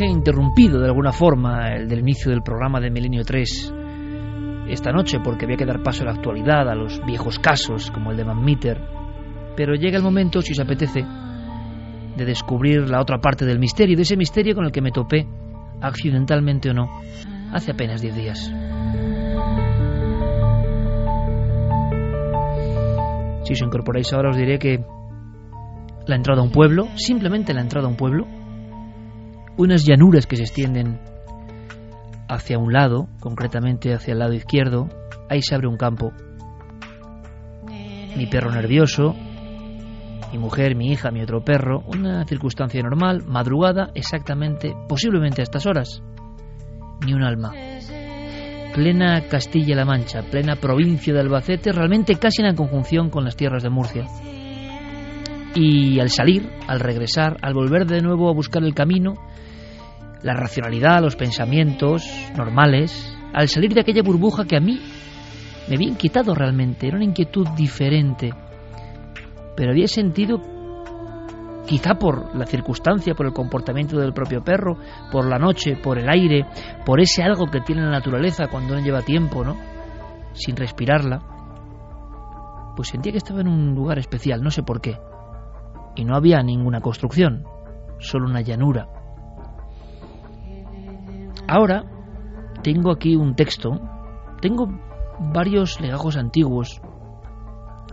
[0.00, 3.74] Interrumpido de alguna forma, el del inicio del programa de Milenio 3
[4.68, 8.10] esta noche, porque había que dar paso a la actualidad, a los viejos casos, como
[8.10, 8.80] el de Van Meter.
[9.56, 11.04] Pero llega el momento, si os apetece,
[12.16, 15.26] de descubrir la otra parte del misterio, de ese misterio con el que me topé,
[15.80, 16.88] accidentalmente o no,
[17.52, 18.52] hace apenas 10 días.
[23.44, 24.82] Si os incorporáis ahora os diré que
[26.06, 28.26] la entrada a un pueblo, simplemente la entrada a un pueblo,
[29.56, 31.00] unas llanuras que se extienden
[32.28, 34.88] hacia un lado, concretamente hacia el lado izquierdo,
[35.28, 36.12] ahí se abre un campo.
[38.16, 39.14] Mi perro nervioso,
[40.32, 45.66] mi mujer, mi hija, mi otro perro, una circunstancia normal, madrugada, exactamente, posiblemente a estas
[45.66, 46.02] horas.
[47.04, 47.52] Ni un alma.
[48.74, 53.70] Plena Castilla-La Mancha, plena provincia de Albacete, realmente casi en conjunción con las tierras de
[53.70, 54.06] Murcia.
[55.54, 59.14] Y al salir, al regresar, al volver de nuevo a buscar el camino,
[60.24, 62.02] la racionalidad, los pensamientos
[62.34, 64.80] normales, al salir de aquella burbuja que a mí
[65.68, 68.32] me había inquietado realmente, era una inquietud diferente,
[69.54, 70.40] pero había sentido,
[71.66, 74.78] quizá por la circunstancia, por el comportamiento del propio perro,
[75.12, 76.46] por la noche, por el aire,
[76.86, 79.56] por ese algo que tiene la naturaleza cuando no lleva tiempo, ¿no?
[80.32, 81.20] Sin respirarla,
[82.74, 84.96] pues sentía que estaba en un lugar especial, no sé por qué.
[85.96, 87.44] Y no había ninguna construcción,
[87.98, 88.93] solo una llanura
[91.46, 91.84] Ahora
[92.62, 93.78] tengo aquí un texto,
[94.40, 94.66] tengo
[95.32, 96.80] varios legajos antiguos,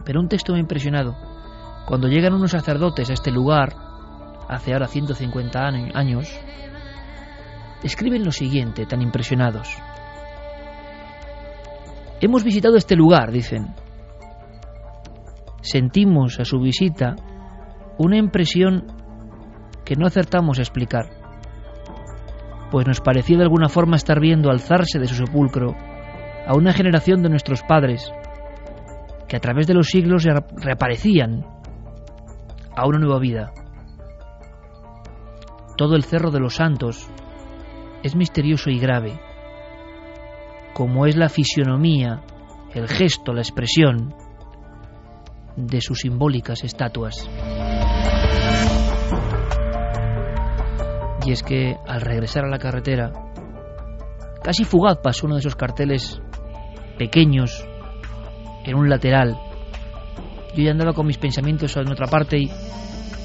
[0.06, 1.16] pero un texto me ha impresionado.
[1.86, 3.76] Cuando llegan unos sacerdotes a este lugar,
[4.48, 5.60] hace ahora 150
[5.94, 6.40] años,
[7.84, 9.68] escriben lo siguiente, tan impresionados.
[12.22, 13.74] Hemos visitado este lugar, dicen.
[15.62, 17.16] Sentimos a su visita
[17.98, 18.88] una impresión
[19.84, 21.21] que no acertamos a explicar
[22.72, 25.76] pues nos pareció de alguna forma estar viendo alzarse de su sepulcro
[26.48, 28.12] a una generación de nuestros padres,
[29.28, 31.46] que a través de los siglos reaparecían
[32.76, 33.52] a una nueva vida.
[35.78, 37.10] Todo el cerro de los santos
[38.04, 39.20] es misterioso y grave,
[40.74, 42.22] como es la fisionomía,
[42.74, 44.16] el gesto, la expresión
[45.58, 47.30] de sus simbólicas estatuas.
[51.26, 53.12] Y es que al regresar a la carretera,
[54.44, 56.22] casi fugaz pasó uno de esos carteles
[56.98, 57.66] pequeños
[58.66, 59.38] en un lateral.
[60.56, 62.50] Yo ya andaba con mis pensamientos en otra parte y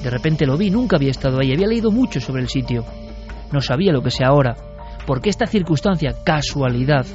[0.02, 2.84] de repente lo vi, nunca había estado ahí, había leído mucho sobre el sitio,
[3.52, 4.54] no sabía lo que sea ahora,
[5.06, 7.06] porque esta circunstancia, casualidad,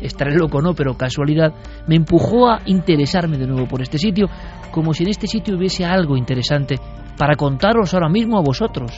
[0.00, 1.52] estaré loco no, pero casualidad,
[1.86, 4.26] me empujó a interesarme de nuevo por este sitio,
[4.70, 6.76] como si en este sitio hubiese algo interesante
[7.18, 8.92] para contaros ahora mismo a vosotros.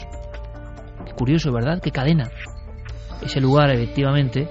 [1.19, 1.81] Curioso, ¿verdad?
[1.83, 2.31] Qué cadena.
[3.21, 4.47] Ese lugar, efectivamente,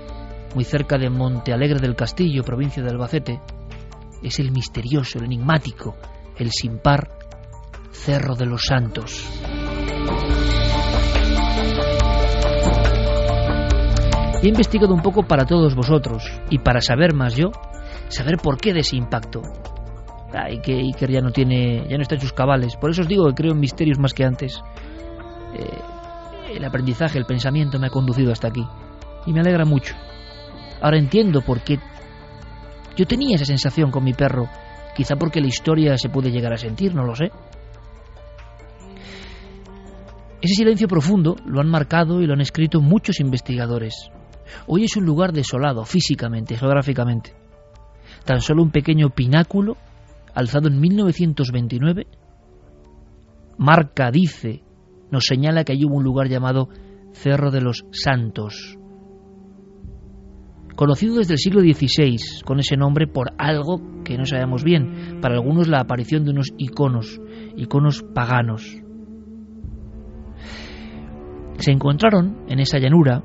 [0.54, 3.40] muy cerca de Monte Alegre del Castillo, provincia de Albacete,
[4.22, 5.96] es el misterioso, el enigmático,
[6.36, 7.08] el sin par
[7.90, 9.26] Cerro de los Santos.
[14.42, 17.50] He investigado un poco para todos vosotros y para saber más yo,
[18.08, 19.40] saber por qué de ese impacto.
[20.34, 22.76] Ay, que Iker ya no tiene, ya no está en sus cabales.
[22.76, 24.62] Por eso os digo que creo en misterios más que antes.
[25.54, 25.97] Eh,
[26.50, 28.66] el aprendizaje, el pensamiento me ha conducido hasta aquí.
[29.26, 29.94] Y me alegra mucho.
[30.80, 31.78] Ahora entiendo por qué
[32.96, 34.48] yo tenía esa sensación con mi perro.
[34.96, 37.30] Quizá porque la historia se puede llegar a sentir, no lo sé.
[40.40, 44.10] Ese silencio profundo lo han marcado y lo han escrito muchos investigadores.
[44.66, 47.34] Hoy es un lugar desolado físicamente, geográficamente.
[48.24, 49.76] Tan solo un pequeño pináculo,
[50.34, 52.06] alzado en 1929,
[53.58, 54.62] marca, dice,
[55.10, 56.68] nos señala que allí hubo un lugar llamado
[57.12, 58.78] Cerro de los Santos,
[60.78, 65.34] conocido desde el siglo XVI con ese nombre por algo que no sabemos bien, para
[65.34, 67.20] algunos la aparición de unos iconos,
[67.56, 68.62] iconos paganos.
[71.58, 73.24] Se encontraron en esa llanura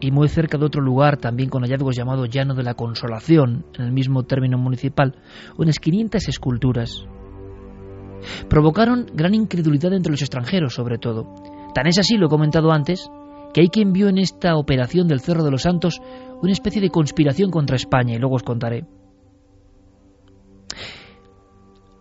[0.00, 3.84] y muy cerca de otro lugar, también con hallazgos llamado Llano de la Consolación, en
[3.84, 5.16] el mismo término municipal,
[5.56, 7.04] unas 500 esculturas.
[8.48, 11.34] Provocaron gran incredulidad entre los extranjeros, sobre todo.
[11.74, 13.10] Tan es así, lo he comentado antes,
[13.52, 16.00] que hay quien vio en esta operación del Cerro de los Santos
[16.42, 18.86] una especie de conspiración contra España, y luego os contaré.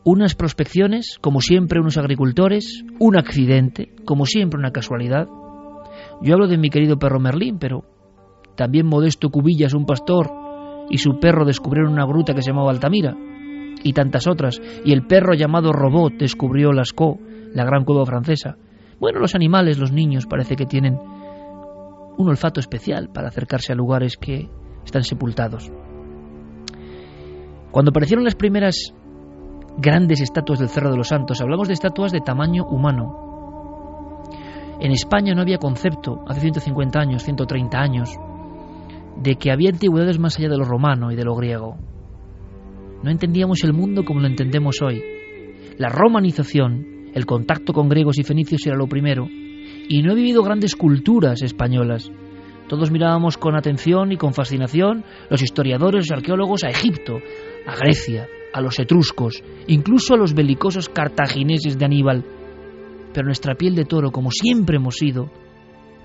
[0.03, 5.27] Unas prospecciones, como siempre unos agricultores, un accidente, como siempre una casualidad.
[6.21, 7.85] Yo hablo de mi querido perro Merlín, pero
[8.57, 10.29] también Modesto Cubillas, un pastor,
[10.89, 13.15] y su perro descubrieron una gruta que se llamaba Altamira,
[13.83, 17.19] y tantas otras, y el perro llamado Robot descubrió Lascaux,
[17.53, 18.57] la gran cueva francesa.
[18.99, 20.97] Bueno, los animales, los niños, parece que tienen
[22.17, 24.49] un olfato especial para acercarse a lugares que
[24.85, 25.71] están sepultados.
[27.71, 28.93] Cuando aparecieron las primeras
[29.77, 31.41] grandes estatuas del Cerro de los Santos.
[31.41, 33.19] Hablamos de estatuas de tamaño humano.
[34.79, 38.15] En España no había concepto, hace 150 años, 130 años,
[39.17, 41.77] de que había antigüedades más allá de lo romano y de lo griego.
[43.03, 45.03] No entendíamos el mundo como lo entendemos hoy.
[45.77, 50.41] La romanización, el contacto con griegos y fenicios era lo primero, y no he vivido
[50.41, 52.09] grandes culturas españolas.
[52.69, 57.17] Todos mirábamos con atención y con fascinación, los historiadores, los arqueólogos, a Egipto,
[57.67, 62.23] a Grecia, a los etruscos, incluso a los belicosos cartagineses de Aníbal.
[63.13, 65.29] Pero nuestra piel de toro, como siempre hemos sido,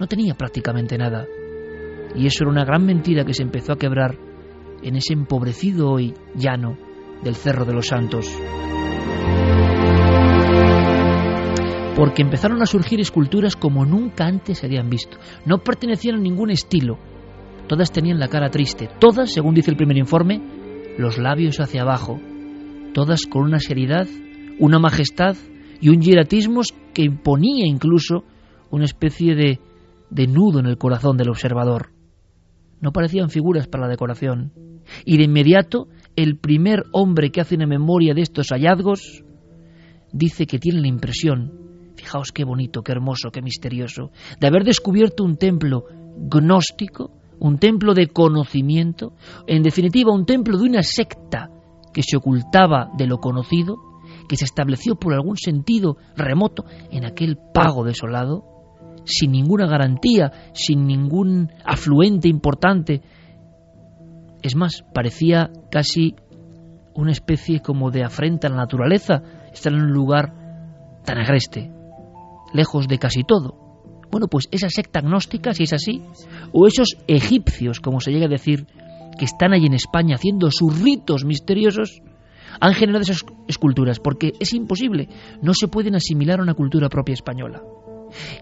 [0.00, 1.26] no tenía prácticamente nada.
[2.16, 4.16] Y eso era una gran mentira que se empezó a quebrar
[4.82, 6.87] en ese empobrecido hoy llano
[7.22, 8.26] del Cerro de los Santos.
[11.96, 15.18] Porque empezaron a surgir esculturas como nunca antes se habían visto.
[15.44, 16.98] No pertenecían a ningún estilo.
[17.66, 18.88] Todas tenían la cara triste.
[19.00, 20.40] Todas, según dice el primer informe,
[20.96, 22.20] los labios hacia abajo,
[22.94, 24.06] todas con una seriedad,
[24.58, 25.36] una majestad
[25.80, 26.62] y un hieratismo
[26.94, 28.24] que imponía incluso
[28.70, 29.60] una especie de,
[30.10, 31.90] de nudo en el corazón del observador.
[32.80, 34.52] No parecían figuras para la decoración.
[35.04, 35.88] Y de inmediato,
[36.18, 39.22] el primer hombre que hace una memoria de estos hallazgos
[40.12, 44.10] dice que tiene la impresión, fijaos qué bonito, qué hermoso, qué misterioso,
[44.40, 45.84] de haber descubierto un templo
[46.16, 49.12] gnóstico, un templo de conocimiento,
[49.46, 51.50] en definitiva un templo de una secta
[51.94, 53.76] que se ocultaba de lo conocido,
[54.28, 58.42] que se estableció por algún sentido remoto en aquel pago desolado,
[59.04, 63.02] sin ninguna garantía, sin ningún afluente importante.
[64.42, 66.14] Es más, parecía casi
[66.94, 70.32] una especie como de afrenta a la naturaleza estar en un lugar
[71.04, 71.70] tan agreste,
[72.52, 73.68] lejos de casi todo.
[74.10, 76.02] Bueno, pues esa secta agnóstica, si es así,
[76.52, 78.66] o esos egipcios, como se llega a decir,
[79.18, 82.00] que están ahí en España haciendo sus ritos misteriosos,
[82.60, 85.08] han generado esas esculturas, porque es imposible,
[85.42, 87.62] no se pueden asimilar a una cultura propia española.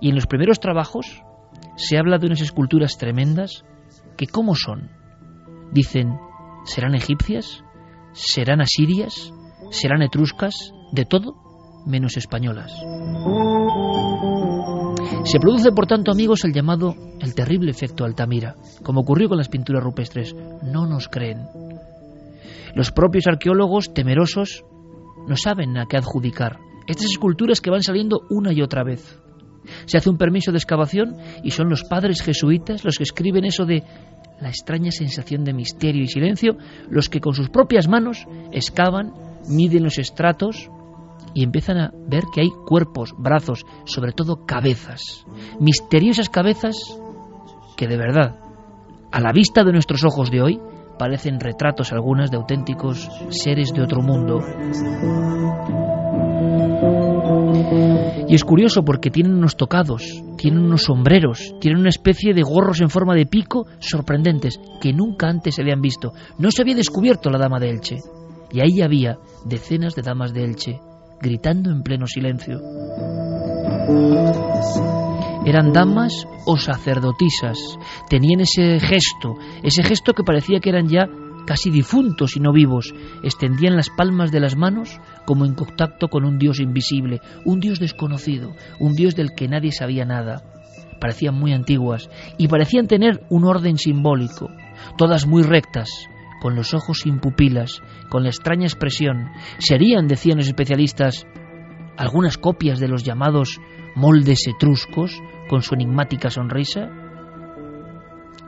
[0.01, 1.23] Y en los primeros trabajos
[1.77, 3.65] se habla de unas esculturas tremendas
[4.17, 4.91] que ¿cómo son?
[5.73, 6.19] Dicen,
[6.65, 7.63] ¿serán egipcias?
[8.13, 9.33] ¿Serán asirias?
[9.71, 10.73] ¿Serán etruscas?
[10.93, 11.35] De todo
[11.87, 12.73] menos españolas.
[15.25, 19.49] Se produce, por tanto, amigos, el llamado el terrible efecto Altamira, como ocurrió con las
[19.49, 20.35] pinturas rupestres.
[20.63, 21.47] No nos creen.
[22.75, 24.65] Los propios arqueólogos, temerosos,
[25.27, 26.59] no saben a qué adjudicar.
[26.87, 29.19] Estas esculturas que van saliendo una y otra vez.
[29.87, 33.65] Se hace un permiso de excavación y son los padres jesuitas los que escriben eso
[33.65, 33.83] de
[34.41, 36.57] la extraña sensación de misterio y silencio,
[36.89, 39.13] los que con sus propias manos excavan,
[39.49, 40.71] miden los estratos,
[41.35, 45.27] y empiezan a ver que hay cuerpos, brazos, sobre todo cabezas,
[45.61, 46.77] misteriosas cabezas
[47.77, 48.37] que de verdad,
[49.13, 50.61] a la vista de nuestros ojos de hoy,
[50.99, 54.41] parecen retratos algunas de auténticos seres de otro mundo.
[58.29, 60.03] Y es curioso porque tienen unos tocados,
[60.37, 65.29] tienen unos sombreros, tienen una especie de gorros en forma de pico sorprendentes que nunca
[65.29, 66.13] antes se habían visto.
[66.39, 67.97] No se había descubierto la dama de Elche.
[68.53, 70.81] Y ahí había decenas de damas de Elche,
[71.21, 72.61] gritando en pleno silencio.
[75.45, 77.59] Eran damas o sacerdotisas,
[78.09, 81.07] tenían ese gesto, ese gesto que parecía que eran ya
[81.47, 86.25] casi difuntos y no vivos, extendían las palmas de las manos como en contacto con
[86.25, 90.43] un Dios invisible, un Dios desconocido, un Dios del que nadie sabía nada.
[91.01, 94.51] Parecían muy antiguas y parecían tener un orden simbólico,
[94.99, 95.89] todas muy rectas,
[96.41, 101.27] con los ojos sin pupilas, con la extraña expresión, serían, decían los especialistas,
[101.97, 103.61] algunas copias de los llamados
[103.95, 106.91] moldes etruscos, con su enigmática sonrisa?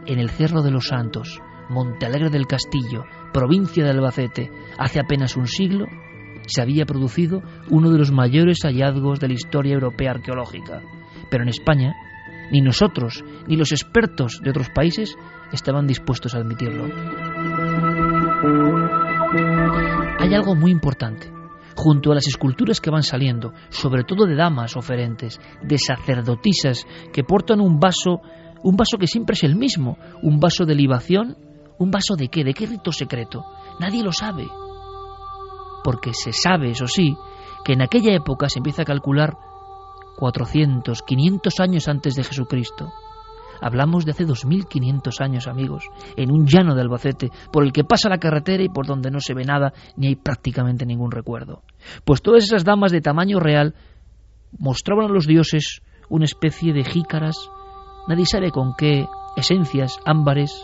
[0.06, 5.46] En el Cerro de los Santos, Montealegre del Castillo, provincia de Albacete, hace apenas un
[5.46, 5.86] siglo,
[6.46, 10.82] se había producido uno de los mayores hallazgos de la historia europea arqueológica.
[11.30, 11.94] Pero en España,
[12.50, 15.16] ni nosotros, ni los expertos de otros países
[15.52, 16.86] estaban dispuestos a admitirlo.
[20.18, 21.30] Hay algo muy importante.
[21.76, 27.22] Junto a las esculturas que van saliendo, sobre todo de damas oferentes, de sacerdotisas que
[27.22, 28.20] portan un vaso,
[28.64, 31.36] un vaso que siempre es el mismo, un vaso de libación,
[31.78, 33.44] un vaso de qué, de qué rito secreto.
[33.78, 34.48] Nadie lo sabe.
[35.84, 37.16] Porque se sabe, eso sí,
[37.64, 39.36] que en aquella época se empieza a calcular
[40.16, 42.92] 400, 500 años antes de Jesucristo.
[43.60, 45.84] Hablamos de hace 2500 años, amigos,
[46.16, 49.20] en un llano de Albacete, por el que pasa la carretera y por donde no
[49.20, 51.62] se ve nada ni hay prácticamente ningún recuerdo.
[52.04, 53.74] Pues todas esas damas de tamaño real
[54.58, 57.50] mostraban a los dioses una especie de jícaras,
[58.06, 59.06] nadie sabe con qué
[59.36, 60.62] esencias, ámbares,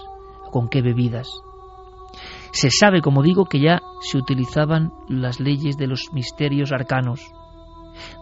[0.54, 1.28] con qué bebidas.
[2.52, 7.20] Se sabe, como digo, que ya se utilizaban las leyes de los misterios arcanos,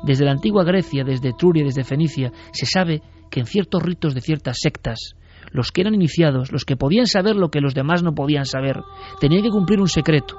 [0.03, 4.23] desde la antigua Grecia, desde Etruria, desde Fenicia, se sabe que en ciertos ritos de
[4.23, 5.15] ciertas sectas,
[5.51, 8.81] los que eran iniciados, los que podían saber lo que los demás no podían saber,
[9.21, 10.39] tenían que cumplir un secreto,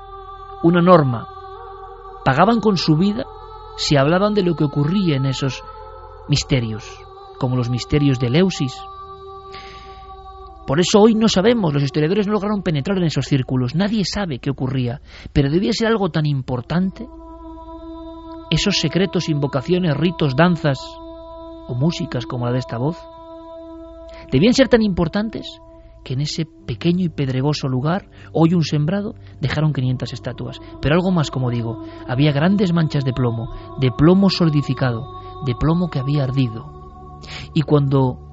[0.63, 1.27] una norma.
[2.25, 3.23] Pagaban con su vida
[3.77, 5.63] si hablaban de lo que ocurría en esos
[6.27, 6.89] misterios,
[7.37, 8.73] como los misterios de Leusis.
[10.65, 14.39] Por eso hoy no sabemos, los historiadores no lograron penetrar en esos círculos, nadie sabe
[14.39, 15.01] qué ocurría,
[15.33, 17.05] pero debía ser algo tan importante
[18.49, 20.79] esos secretos, invocaciones, ritos, danzas
[21.67, 22.97] o músicas como la de esta voz,
[24.31, 25.59] debían ser tan importantes
[26.03, 30.59] que en ese pequeño y pedregoso lugar, hoy un sembrado, dejaron 500 estatuas.
[30.81, 33.47] Pero algo más, como digo, había grandes manchas de plomo,
[33.79, 35.05] de plomo solidificado,
[35.45, 37.21] de plomo que había ardido.
[37.53, 38.32] Y cuando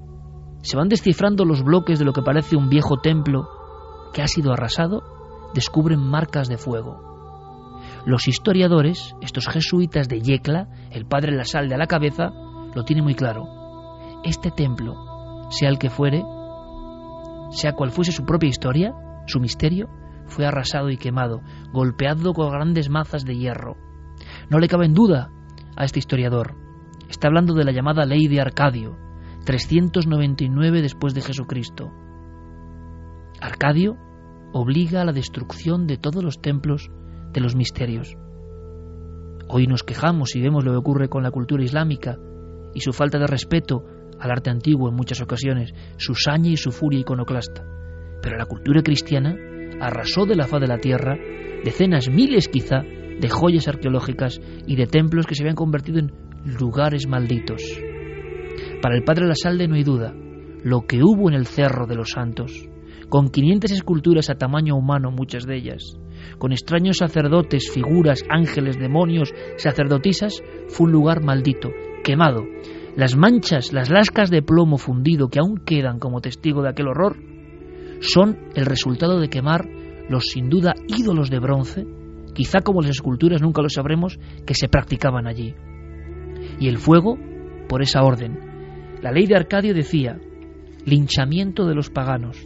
[0.62, 3.49] se van descifrando los bloques de lo que parece un viejo templo
[4.12, 5.02] que ha sido arrasado,
[5.55, 7.11] descubren marcas de fuego.
[8.05, 12.31] Los historiadores, estos jesuitas de Yecla, el padre La Sal de a la cabeza,
[12.75, 13.47] lo tiene muy claro.
[14.25, 14.95] Este templo,
[15.50, 16.23] sea el que fuere,
[17.50, 18.95] sea cual fuese su propia historia,
[19.26, 19.88] su misterio,
[20.26, 21.40] fue arrasado y quemado,
[21.73, 23.76] golpeado con grandes mazas de hierro.
[24.49, 25.31] No le cabe en duda
[25.76, 26.55] a este historiador.
[27.09, 28.97] Está hablando de la llamada ley de Arcadio,
[29.50, 31.90] 399 después de Jesucristo.
[33.40, 33.97] Arcadio
[34.52, 36.88] obliga a la destrucción de todos los templos
[37.33, 38.16] de los misterios.
[39.49, 42.16] Hoy nos quejamos y vemos lo que ocurre con la cultura islámica
[42.75, 43.83] y su falta de respeto
[44.21, 47.64] al arte antiguo en muchas ocasiones, su saña y su furia iconoclasta.
[48.23, 49.35] Pero la cultura cristiana
[49.80, 51.16] arrasó de la faz de la tierra
[51.64, 56.12] decenas, miles quizá, de joyas arqueológicas y de templos que se habían convertido en
[56.45, 57.89] lugares malditos.
[58.83, 60.15] Para el padre Lasalde no hay duda,
[60.65, 62.67] lo que hubo en el Cerro de los Santos,
[63.11, 65.99] con 500 esculturas a tamaño humano, muchas de ellas,
[66.39, 71.69] con extraños sacerdotes, figuras, ángeles, demonios, sacerdotisas, fue un lugar maldito,
[72.03, 72.45] quemado.
[72.97, 77.19] Las manchas, las lascas de plomo fundido que aún quedan como testigo de aquel horror,
[78.01, 79.69] son el resultado de quemar
[80.09, 81.87] los sin duda ídolos de bronce,
[82.35, 85.55] quizá como las esculturas nunca lo sabremos, que se practicaban allí.
[86.59, 87.19] Y el fuego,
[87.69, 88.50] por esa orden.
[89.02, 90.21] La ley de Arcadio decía,
[90.85, 92.37] linchamiento de los paganos,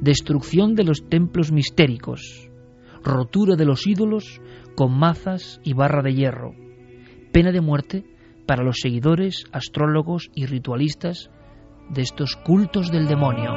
[0.00, 2.48] destrucción de los templos mistéricos,
[3.02, 4.40] rotura de los ídolos
[4.76, 6.54] con mazas y barra de hierro,
[7.32, 8.04] pena de muerte
[8.46, 11.30] para los seguidores, astrólogos y ritualistas
[11.90, 13.50] de estos cultos del demonio.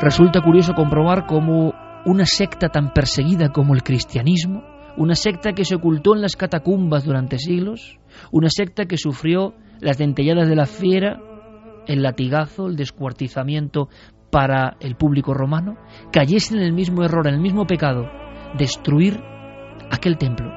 [0.00, 1.74] Resulta curioso comprobar cómo
[2.06, 7.04] una secta tan perseguida como el cristianismo, una secta que se ocultó en las catacumbas
[7.04, 7.98] durante siglos,
[8.30, 11.20] una secta que sufrió las dentelladas de la fiera
[11.86, 13.88] el latigazo, el descuartizamiento
[14.30, 15.76] para el público romano,
[16.12, 18.10] cayesen en el mismo error, en el mismo pecado,
[18.58, 19.20] destruir
[19.90, 20.50] aquel templo.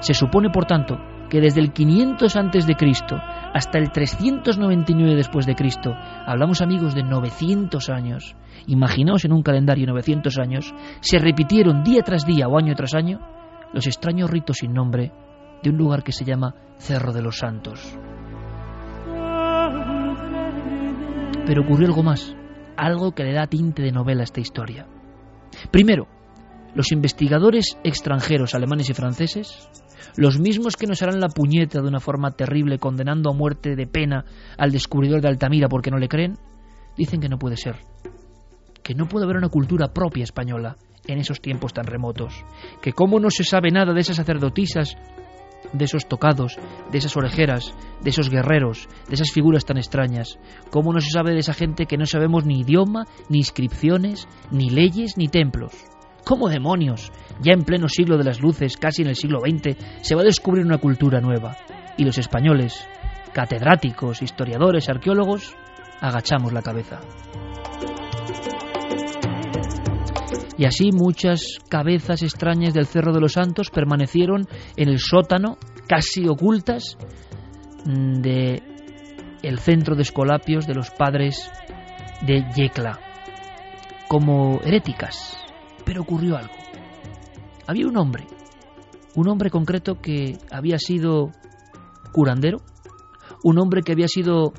[0.00, 3.16] Se supone, por tanto, que desde el 500 antes de Cristo
[3.54, 5.92] hasta el 399 después de Cristo,
[6.26, 12.24] hablamos amigos de 900 años, imaginaos en un calendario 900 años, se repitieron día tras
[12.26, 13.20] día o año tras año
[13.72, 15.12] los extraños ritos sin nombre
[15.62, 17.96] de un lugar que se llama Cerro de los Santos.
[21.46, 22.34] Pero ocurrió algo más,
[22.76, 24.86] algo que le da tinte de novela a esta historia.
[25.70, 26.06] Primero,
[26.74, 29.68] los investigadores extranjeros alemanes y franceses,
[30.16, 33.86] los mismos que nos harán la puñeta de una forma terrible condenando a muerte de
[33.86, 34.24] pena
[34.56, 36.38] al descubridor de Altamira porque no le creen,
[36.96, 37.76] dicen que no puede ser,
[38.82, 40.76] que no puede haber una cultura propia española
[41.12, 42.44] en esos tiempos tan remotos,
[42.80, 44.96] que cómo no se sabe nada de esas sacerdotisas
[45.72, 46.56] de esos tocados,
[46.90, 50.38] de esas orejeras, de esos guerreros, de esas figuras tan extrañas?
[50.70, 54.70] ¿Cómo no se sabe de esa gente que no sabemos ni idioma, ni inscripciones, ni
[54.70, 55.72] leyes, ni templos?
[56.24, 57.12] ¿Cómo demonios?
[57.40, 60.24] Ya en pleno siglo de las luces, casi en el siglo XX, se va a
[60.24, 61.56] descubrir una cultura nueva.
[61.96, 62.86] Y los españoles,
[63.32, 65.54] catedráticos, historiadores, arqueólogos,
[66.00, 67.00] agachamos la cabeza.
[70.60, 75.56] Y así muchas cabezas extrañas del Cerro de los Santos permanecieron en el sótano,
[75.88, 76.98] casi ocultas,
[77.86, 78.62] de
[79.42, 81.50] el centro de escolapios de los padres
[82.26, 83.00] de Yecla,
[84.06, 85.34] como heréticas.
[85.86, 86.52] Pero ocurrió algo.
[87.66, 88.26] Había un hombre,
[89.14, 91.30] un hombre concreto que había sido
[92.12, 92.58] curandero,
[93.42, 94.52] un hombre que había sido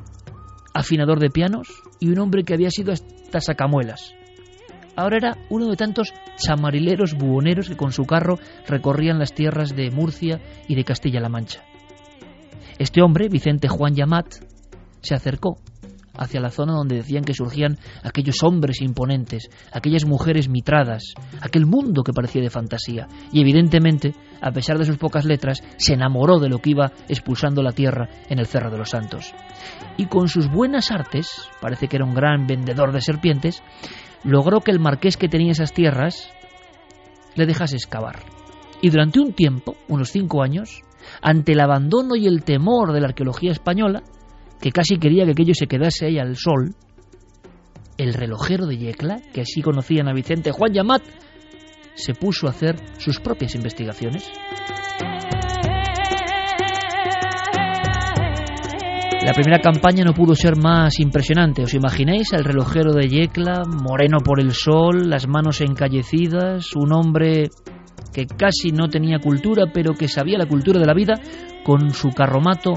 [0.73, 1.67] afinador de pianos
[1.99, 4.15] y un hombre que había sido hasta sacamuelas.
[5.01, 9.89] Ahora era uno de tantos chamarileros buhoneros que con su carro recorrían las tierras de
[9.89, 11.63] Murcia y de Castilla-La Mancha.
[12.77, 14.27] Este hombre, Vicente Juan Yamat,
[15.01, 15.57] se acercó
[16.13, 22.03] hacia la zona donde decían que surgían aquellos hombres imponentes, aquellas mujeres mitradas, aquel mundo
[22.03, 23.07] que parecía de fantasía.
[23.31, 27.63] Y evidentemente, a pesar de sus pocas letras, se enamoró de lo que iba expulsando
[27.63, 29.33] la tierra en el Cerro de los Santos.
[29.97, 33.63] Y con sus buenas artes, parece que era un gran vendedor de serpientes,
[34.23, 36.31] logró que el marqués que tenía esas tierras
[37.35, 38.19] le dejase excavar.
[38.81, 40.81] Y durante un tiempo, unos cinco años,
[41.21, 44.03] ante el abandono y el temor de la arqueología española,
[44.59, 46.75] que casi quería que aquello se quedase ahí al sol,
[47.97, 51.03] el relojero de Yecla, que así conocían a Vicente Juan Yamat,
[51.93, 54.29] se puso a hacer sus propias investigaciones.
[59.23, 61.61] La primera campaña no pudo ser más impresionante.
[61.61, 67.49] ¿Os imagináis al relojero de Yecla, moreno por el sol, las manos encallecidas, un hombre
[68.11, 71.13] que casi no tenía cultura, pero que sabía la cultura de la vida,
[71.63, 72.73] con su carromato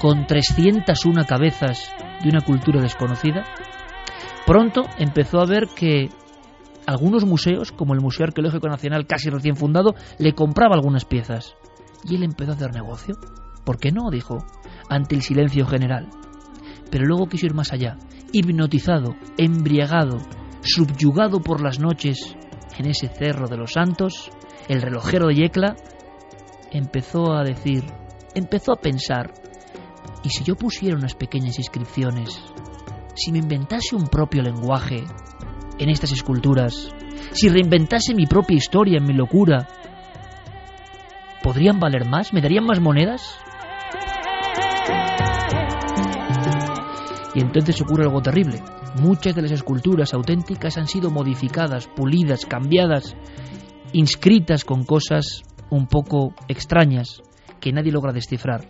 [0.00, 3.44] con 301 cabezas de una cultura desconocida,
[4.46, 6.08] pronto empezó a ver que
[6.86, 11.54] algunos museos, como el Museo Arqueológico Nacional casi recién fundado, le compraba algunas piezas.
[12.08, 13.14] Y él empezó a hacer negocio.
[13.64, 14.10] ¿Por qué no?
[14.10, 14.38] dijo,
[14.88, 16.08] ante el silencio general.
[16.90, 17.96] Pero luego quiso ir más allá,
[18.32, 20.18] hipnotizado, embriagado,
[20.62, 22.36] subyugado por las noches
[22.78, 24.30] en ese cerro de los santos,
[24.68, 25.76] el relojero de Yecla
[26.70, 27.84] empezó a decir,
[28.34, 29.32] empezó a pensar,
[30.24, 32.40] ¿Y si yo pusiera unas pequeñas inscripciones?
[33.14, 35.04] Si me inventase un propio lenguaje
[35.78, 36.94] en estas esculturas,
[37.32, 39.66] si reinventase mi propia historia en mi locura,
[41.42, 42.32] ¿podrían valer más?
[42.32, 43.36] ¿Me darían más monedas?
[47.34, 48.62] Y entonces ocurre algo terrible.
[49.00, 53.16] Muchas de las esculturas auténticas han sido modificadas, pulidas, cambiadas,
[53.92, 57.22] inscritas con cosas un poco extrañas
[57.60, 58.68] que nadie logra descifrar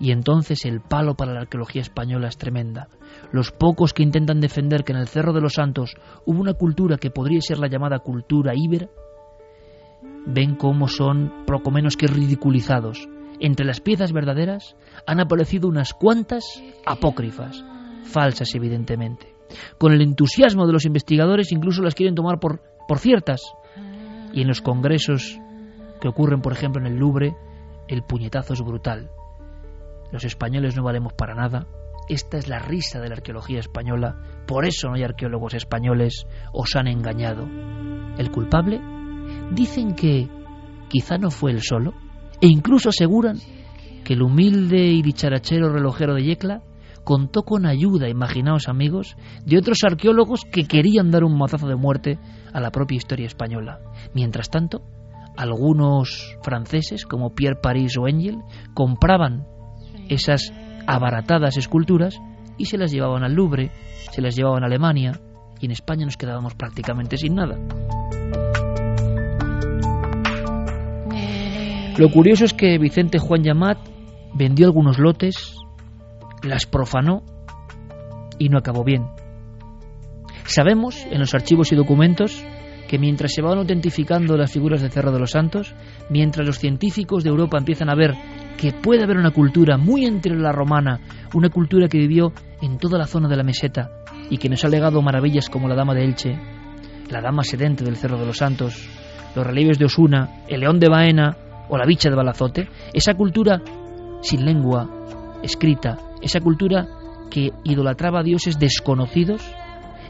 [0.00, 2.88] y entonces el palo para la arqueología española es tremenda.
[3.32, 6.96] Los pocos que intentan defender que en el Cerro de los Santos hubo una cultura
[6.96, 8.88] que podría ser la llamada cultura íbera,
[10.26, 13.08] ven cómo son poco menos que ridiculizados.
[13.40, 14.74] Entre las piezas verdaderas
[15.06, 16.44] han aparecido unas cuantas
[16.86, 17.62] apócrifas,
[18.10, 19.34] falsas evidentemente.
[19.78, 23.40] Con el entusiasmo de los investigadores incluso las quieren tomar por, por ciertas.
[24.32, 25.38] Y en los congresos
[26.00, 27.34] que ocurren, por ejemplo, en el Louvre,
[27.88, 29.10] el puñetazo es brutal
[30.12, 31.66] los españoles no valemos para nada.
[32.08, 34.16] Esta es la risa de la arqueología española.
[34.46, 36.26] Por eso no hay arqueólogos españoles.
[36.52, 37.46] Os han engañado.
[38.18, 38.80] ¿El culpable?
[39.52, 40.28] Dicen que
[40.88, 41.94] quizá no fue él solo.
[42.40, 43.36] E incluso aseguran
[44.02, 46.62] que el humilde y dicharachero relojero de Yecla
[47.04, 52.18] contó con ayuda, imaginaos amigos, de otros arqueólogos que querían dar un mazazo de muerte
[52.52, 53.80] a la propia historia española.
[54.14, 54.82] Mientras tanto,
[55.36, 58.38] algunos franceses, como Pierre Paris o Engel,
[58.74, 59.46] compraban
[60.08, 60.52] esas
[60.86, 62.20] abaratadas esculturas
[62.58, 63.70] y se las llevaban al Louvre,
[64.10, 65.20] se las llevaban a Alemania
[65.60, 67.56] y en España nos quedábamos prácticamente sin nada.
[71.96, 73.78] Lo curioso es que Vicente Juan Yamat
[74.34, 75.54] vendió algunos lotes,
[76.42, 77.22] las profanó
[78.38, 79.06] y no acabó bien.
[80.44, 82.44] Sabemos en los archivos y documentos
[82.88, 85.76] que mientras se van autentificando las figuras de Cerro de los Santos,
[86.08, 88.16] mientras los científicos de Europa empiezan a ver
[88.56, 90.98] que puede haber una cultura muy entre la romana,
[91.32, 93.92] una cultura que vivió en toda la zona de la meseta
[94.28, 96.36] y que nos ha legado maravillas como la Dama de Elche,
[97.10, 98.88] la Dama Sedente del Cerro de los Santos,
[99.36, 101.36] los relieves de Osuna, el León de Baena
[101.68, 103.62] o la Bicha de Balazote, esa cultura
[104.22, 104.90] sin lengua
[105.44, 106.86] escrita, esa cultura
[107.30, 109.42] que idolatraba a dioses desconocidos,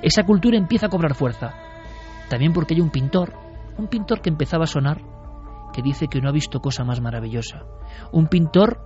[0.02, 1.54] esa cultura empieza a cobrar fuerza.
[2.28, 3.34] También porque hay un pintor,
[3.76, 5.02] un pintor que empezaba a sonar,
[5.72, 7.62] que dice que no ha visto cosa más maravillosa.
[8.12, 8.80] Un pintor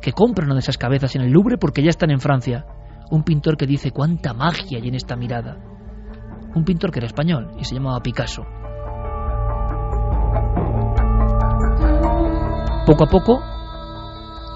[0.00, 2.66] que compra una de esas cabezas en el Louvre porque ya están en Francia.
[3.10, 5.58] Un pintor que dice cuánta magia hay en esta mirada.
[6.54, 8.42] Un pintor que era español y se llamaba Picasso.
[12.86, 13.49] Poco a poco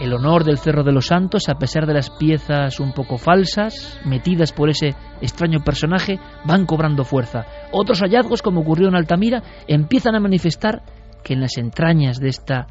[0.01, 4.01] el honor del Cerro de los Santos, a pesar de las piezas un poco falsas,
[4.05, 7.47] metidas por ese extraño personaje, van cobrando fuerza.
[7.73, 10.83] Otros hallazgos, como ocurrió en Altamira, empiezan a manifestar
[11.23, 12.67] que en las entrañas de esta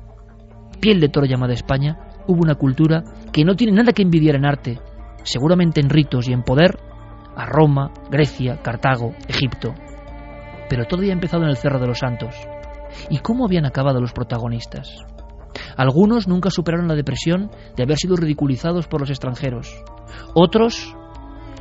[0.80, 4.46] piel de toro llamada España hubo una cultura que no tiene nada que envidiar en
[4.46, 4.80] arte,
[5.24, 6.78] seguramente en ritos y en poder,
[7.36, 9.74] a Roma, Grecia, Cartago, Egipto.
[10.70, 12.36] Pero todo había empezado en el Cerro de los Santos.
[13.10, 15.04] ¿Y cómo habían acabado los protagonistas?
[15.78, 19.74] Algunos nunca superaron la depresión de haber sido ridiculizados por los extranjeros.
[20.34, 20.96] Otros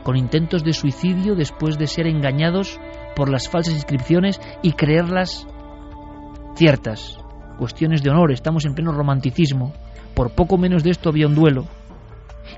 [0.03, 2.81] con intentos de suicidio después de ser engañados
[3.15, 5.47] por las falsas inscripciones y creerlas
[6.57, 7.19] ciertas.
[7.59, 9.73] Cuestiones de honor, estamos en pleno romanticismo.
[10.15, 11.67] Por poco menos de esto había un duelo.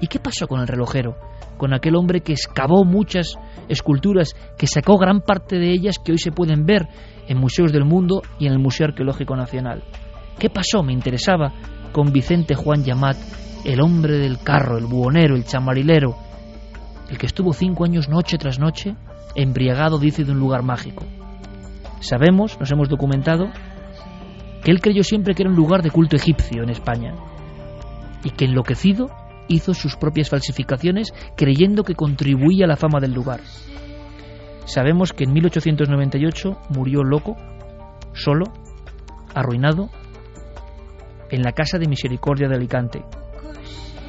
[0.01, 1.17] ¿Y qué pasó con el relojero?
[1.59, 3.35] Con aquel hombre que excavó muchas
[3.69, 6.89] esculturas, que sacó gran parte de ellas que hoy se pueden ver
[7.29, 9.85] en museos del mundo y en el Museo Arqueológico Nacional.
[10.39, 10.83] ¿Qué pasó?
[10.83, 11.53] Me interesaba
[11.93, 13.17] con Vicente Juan Yamat,
[13.65, 16.17] el hombre del carro, el buhonero, el chamarilero,
[17.09, 18.97] el que estuvo cinco años noche tras noche
[19.35, 21.05] embriagado, dice, de un lugar mágico.
[22.01, 23.47] Sabemos, nos hemos documentado,
[24.63, 27.15] que él creyó siempre que era un lugar de culto egipcio en España
[28.23, 29.11] y que enloquecido
[29.49, 33.41] hizo sus propias falsificaciones creyendo que contribuía a la fama del lugar.
[34.65, 37.37] Sabemos que en 1898 murió loco,
[38.15, 38.47] solo,
[39.35, 39.91] arruinado,
[41.31, 43.05] en la Casa de Misericordia de Alicante,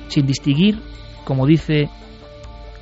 [0.08, 0.82] sin distinguir,
[1.24, 1.90] como dice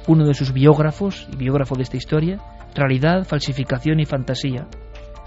[0.07, 2.39] uno de sus biógrafos y biógrafo de esta historia,
[2.75, 4.67] realidad, falsificación y fantasía,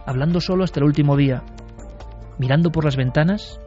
[0.04, 1.42] hablando solo hasta el último día,
[2.38, 3.60] mirando por las ventanas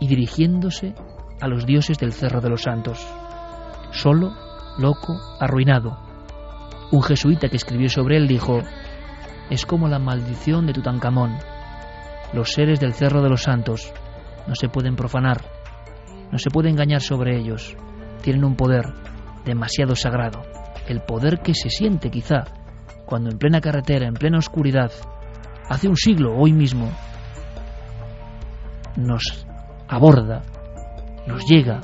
[0.00, 0.94] y dirigiéndose
[1.40, 3.06] a los dioses del Cerro de los Santos,
[3.90, 4.32] solo,
[4.78, 5.98] loco, arruinado.
[6.90, 8.60] Un jesuita que escribió sobre él dijo,
[9.50, 11.36] es como la maldición de Tutankamón.
[12.32, 13.92] Los seres del Cerro de los Santos
[14.46, 15.42] no se pueden profanar,
[16.30, 17.76] no se puede engañar sobre ellos.
[18.22, 18.84] Tienen un poder
[19.44, 20.42] demasiado sagrado,
[20.88, 22.44] el poder que se siente quizá
[23.06, 24.92] cuando en plena carretera, en plena oscuridad,
[25.70, 26.90] hace un siglo, hoy mismo,
[28.96, 29.46] nos
[29.88, 30.42] aborda,
[31.26, 31.80] nos llega,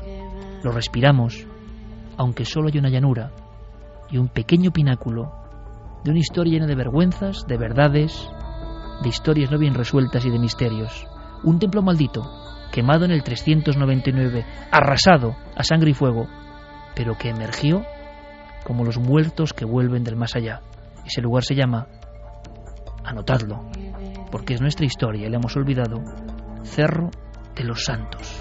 [0.62, 1.46] lo respiramos,
[2.18, 3.30] aunque solo hay una llanura
[4.10, 5.32] y un pequeño pináculo
[6.04, 8.28] de una historia llena de vergüenzas, de verdades,
[9.02, 11.06] de historias no bien resueltas y de misterios.
[11.42, 12.22] Un templo maldito,
[12.72, 16.26] quemado en el 399, arrasado a sangre y fuego,
[16.94, 17.84] pero que emergió
[18.64, 20.60] como los muertos que vuelven del más allá.
[21.04, 21.86] Ese lugar se llama,
[23.04, 23.70] anotadlo,
[24.30, 26.02] porque es nuestra historia y la hemos olvidado,
[26.62, 27.10] Cerro
[27.54, 28.40] de los Santos.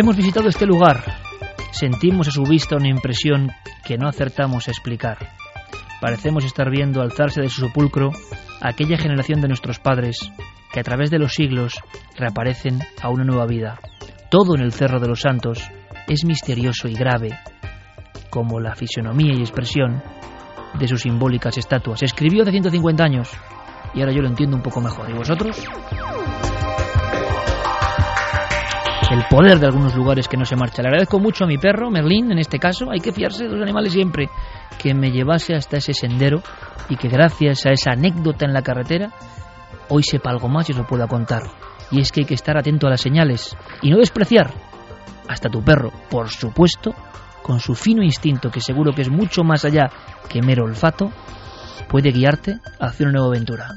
[0.00, 1.02] Hemos visitado este lugar.
[1.72, 3.50] Sentimos a su vista una impresión
[3.84, 5.30] que no acertamos a explicar.
[6.00, 8.12] Parecemos estar viendo alzarse de su sepulcro
[8.60, 10.30] aquella generación de nuestros padres
[10.72, 11.80] que a través de los siglos
[12.16, 13.80] reaparecen a una nueva vida.
[14.30, 15.68] Todo en el Cerro de los Santos
[16.06, 17.36] es misterioso y grave,
[18.30, 20.00] como la fisonomía y expresión
[20.78, 22.04] de sus simbólicas estatuas.
[22.04, 23.28] Escribió hace 150 años
[23.94, 25.10] y ahora yo lo entiendo un poco mejor.
[25.10, 25.60] ¿Y vosotros?
[29.10, 30.82] El poder de algunos lugares que no se marcha.
[30.82, 33.62] Le agradezco mucho a mi perro, Merlín, en este caso, hay que fiarse de los
[33.62, 34.28] animales siempre,
[34.78, 36.42] que me llevase hasta ese sendero
[36.88, 39.10] y que gracias a esa anécdota en la carretera,
[39.88, 41.42] hoy sepa algo más y os lo pueda contar.
[41.90, 44.52] Y es que hay que estar atento a las señales y no despreciar
[45.26, 46.94] hasta tu perro, por supuesto,
[47.42, 49.90] con su fino instinto, que seguro que es mucho más allá
[50.28, 51.10] que mero olfato,
[51.88, 53.68] puede guiarte hacia una nueva aventura.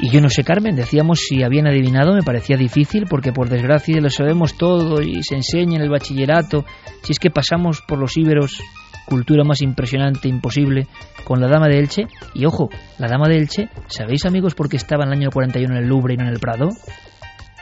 [0.00, 4.00] Y yo no sé, Carmen, decíamos si habían adivinado, me parecía difícil porque por desgracia
[4.00, 6.64] lo sabemos todo y se enseña en el bachillerato.
[7.02, 8.60] Si es que pasamos por los íberos,
[9.06, 10.86] cultura más impresionante, imposible,
[11.24, 12.06] con la Dama de Elche.
[12.32, 15.74] Y ojo, la Dama de Elche, ¿sabéis amigos por qué estaba en el año 41
[15.74, 16.68] en el Louvre y no en el Prado?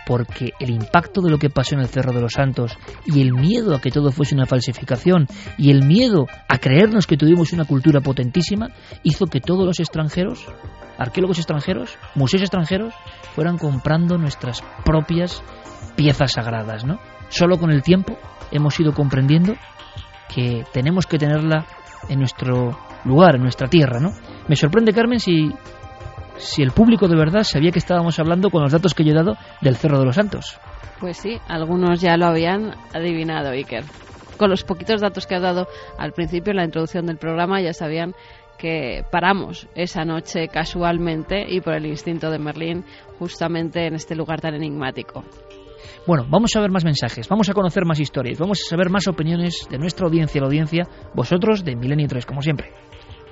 [0.07, 3.33] porque el impacto de lo que pasó en el Cerro de los Santos y el
[3.33, 5.27] miedo a que todo fuese una falsificación
[5.59, 8.69] y el miedo a creernos que tuvimos una cultura potentísima
[9.03, 10.47] hizo que todos los extranjeros,
[10.99, 12.95] arqueólogos extranjeros, museos extranjeros,
[13.35, 15.43] fueran comprando nuestras propias
[15.97, 16.99] piezas sagradas, ¿no?
[17.29, 18.19] Solo con el tiempo
[18.51, 19.55] hemos ido comprendiendo
[20.33, 21.67] que tenemos que tenerla
[22.09, 24.11] en nuestro lugar, en nuestra tierra, ¿no?
[24.49, 25.53] Me sorprende, Carmen, si
[26.39, 29.15] si el público de verdad sabía que estábamos hablando con los datos que yo he
[29.15, 30.59] dado del Cerro de los Santos.
[31.01, 33.85] Pues sí, algunos ya lo habían adivinado, Iker.
[34.37, 35.67] Con los poquitos datos que has dado
[35.99, 38.15] al principio en la introducción del programa ya sabían
[38.59, 42.85] que paramos esa noche casualmente y por el instinto de Merlín
[43.19, 45.25] justamente en este lugar tan enigmático.
[46.07, 49.09] Bueno, vamos a ver más mensajes, vamos a conocer más historias, vamos a saber más
[49.09, 52.73] opiniones de nuestra audiencia, la audiencia, vosotros de Milenio 3, como siempre.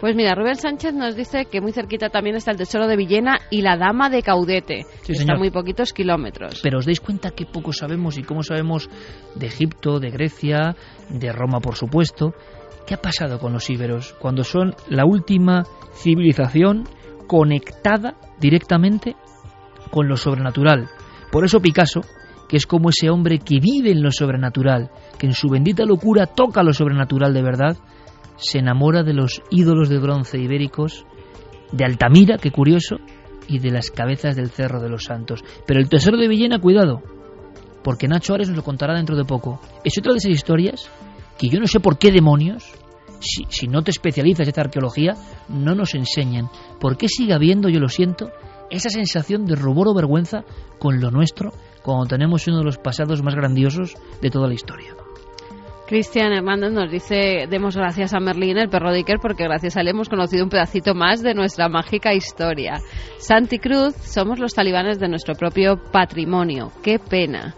[0.00, 3.38] Pues mira, Rubén Sánchez nos dice que muy cerquita también está el Tesoro de Villena
[3.50, 4.82] y la Dama de Caudete.
[5.02, 6.60] Sí, está muy poquitos kilómetros.
[6.62, 8.90] Pero os dais cuenta que poco sabemos y cómo sabemos
[9.34, 10.76] de Egipto, de Grecia,
[11.08, 12.34] de Roma, por supuesto.
[12.86, 16.84] ¿Qué ha pasado con los íberos cuando son la última civilización
[17.26, 19.16] conectada directamente
[19.90, 20.88] con lo sobrenatural?
[21.32, 22.02] Por eso Picasso,
[22.48, 26.26] que es como ese hombre que vive en lo sobrenatural, que en su bendita locura
[26.26, 27.76] toca lo sobrenatural de verdad,
[28.36, 31.06] se enamora de los ídolos de bronce ibéricos,
[31.72, 32.96] de Altamira, qué curioso,
[33.48, 35.42] y de las cabezas del Cerro de los Santos.
[35.66, 37.02] Pero el tesoro de Villena, cuidado,
[37.82, 39.60] porque Nacho Ares nos lo contará dentro de poco.
[39.84, 40.90] Es otra de esas historias
[41.38, 42.72] que yo no sé por qué demonios,
[43.20, 45.14] si, si no te especializas en esta arqueología,
[45.48, 46.48] no nos enseñan.
[46.80, 48.30] ¿Por qué sigue habiendo, yo lo siento,
[48.70, 50.44] esa sensación de rubor o vergüenza
[50.78, 54.94] con lo nuestro cuando tenemos uno de los pasados más grandiosos de toda la historia?
[55.86, 59.82] Cristian Hernández nos dice, demos gracias a Merlín, el perro de Iker, porque gracias a
[59.82, 62.80] él hemos conocido un pedacito más de nuestra mágica historia.
[63.18, 66.72] Santi Cruz, somos los talibanes de nuestro propio patrimonio.
[66.82, 67.54] Qué pena.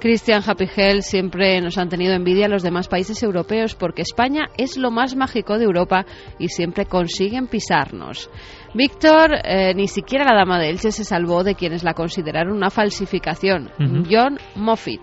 [0.00, 4.48] Cristian Happy Hell siempre nos han tenido envidia a los demás países europeos porque España
[4.56, 6.06] es lo más mágico de Europa
[6.38, 8.30] y siempre consiguen pisarnos.
[8.74, 12.70] Víctor, eh, ni siquiera la dama de Elche se salvó de quienes la consideraron una
[12.70, 13.70] falsificación.
[14.10, 15.02] John Moffitt.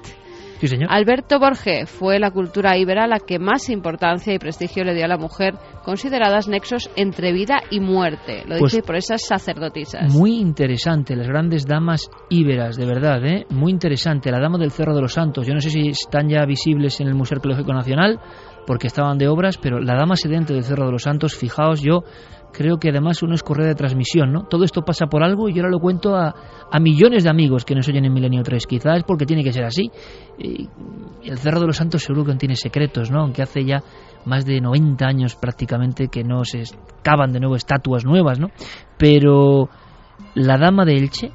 [0.90, 5.08] Alberto Borge fue la cultura íbera la que más importancia y prestigio le dio a
[5.08, 8.44] la mujer, consideradas nexos entre vida y muerte.
[8.46, 10.14] Lo pues dice por esas sacerdotisas.
[10.14, 13.46] Muy interesante, las grandes damas íberas, de verdad, ¿eh?
[13.50, 14.32] Muy interesante.
[14.32, 15.46] La dama del Cerro de los Santos.
[15.48, 18.20] Yo no sé si están ya visibles en el Museo Arqueológico Nacional
[18.68, 22.04] porque estaban de obras, pero la dama sedente del Cerro de los Santos, fijaos, yo
[22.52, 24.44] creo que además uno es correa de transmisión, ¿no?
[24.44, 26.34] Todo esto pasa por algo y yo ahora lo cuento a,
[26.72, 28.66] a millones de amigos que nos oyen en Milenio 3.
[28.66, 29.92] Quizás porque tiene que ser así.
[30.40, 33.22] el Cerro de los Santos seguro que tiene secretos, ¿no?
[33.22, 33.84] Aunque hace ya
[34.26, 36.64] más de 90 años prácticamente que no se
[37.02, 38.50] cavan de nuevo estatuas nuevas, ¿no?
[38.98, 39.70] Pero
[40.36, 41.32] la Dama de Elche,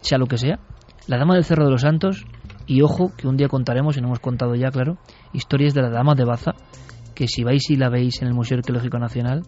[0.00, 0.58] sea lo que sea,
[1.06, 2.24] la Dama del Cerro de los Santos,
[2.66, 4.96] y ojo, que un día contaremos, y no hemos contado ya, claro,
[5.32, 6.52] historias de la Dama de Baza,
[7.14, 9.42] que si vais y la veis en el Museo Arqueológico Nacional,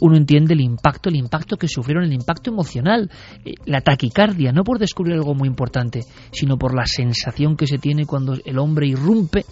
[0.00, 3.10] uno entiende el impacto, el impacto que sufrieron, el impacto emocional,
[3.44, 7.78] eh, la taquicardia, no por descubrir algo muy importante, sino por la sensación que se
[7.78, 9.44] tiene cuando el hombre irrumpe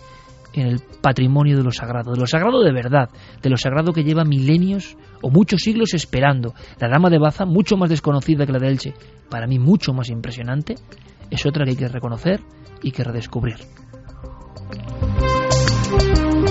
[0.54, 3.10] en el patrimonio de lo sagrado, de lo sagrado de verdad,
[3.42, 6.54] de lo sagrado que lleva milenios o muchos siglos esperando.
[6.78, 8.94] La dama de Baza, mucho más desconocida que la de Elche,
[9.28, 10.76] para mí mucho más impresionante,
[11.30, 12.40] es otra que hay que reconocer
[12.82, 13.56] y que redescubrir.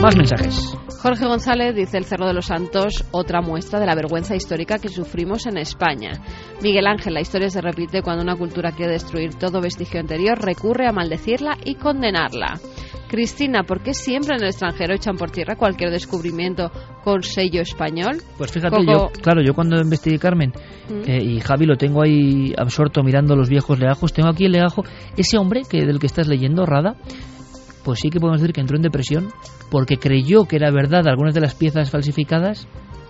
[0.04, 0.78] Más mensajes.
[1.02, 4.90] Jorge González dice el Cerro de los Santos, otra muestra de la vergüenza histórica que
[4.90, 6.12] sufrimos en España.
[6.62, 10.88] Miguel Ángel, la historia se repite cuando una cultura quiere destruir todo vestigio anterior, recurre
[10.90, 12.60] a maldecirla y condenarla.
[13.08, 16.70] Cristina, ¿por qué siempre en el extranjero echan por tierra cualquier descubrimiento
[17.04, 18.18] con sello español?
[18.38, 20.52] Pues fíjate, yo, claro, yo cuando investigué Carmen
[20.90, 21.10] mm.
[21.10, 24.84] eh, y Javi lo tengo ahí absorto mirando los viejos legajos, tengo aquí el legajo,
[25.16, 26.96] ese hombre que del que estás leyendo, Rada,
[27.84, 29.30] pues sí que podemos decir que entró en depresión
[29.70, 32.68] porque creyó que era verdad algunas de las piezas falsificadas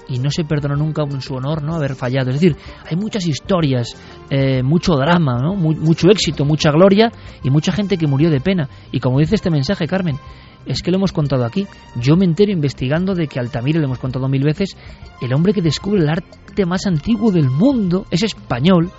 [0.07, 2.29] y no se perdonó nunca en su honor no haber fallado.
[2.29, 2.55] Es decir,
[2.89, 3.95] hay muchas historias,
[4.29, 5.55] eh, mucho drama, ¿no?
[5.55, 8.69] mucho éxito, mucha gloria y mucha gente que murió de pena.
[8.91, 10.17] Y como dice este mensaje, Carmen,
[10.65, 11.67] es que lo hemos contado aquí.
[11.95, 14.75] Yo me entero investigando de que Altamira, lo hemos contado mil veces,
[15.21, 18.91] el hombre que descubre el arte más antiguo del mundo es español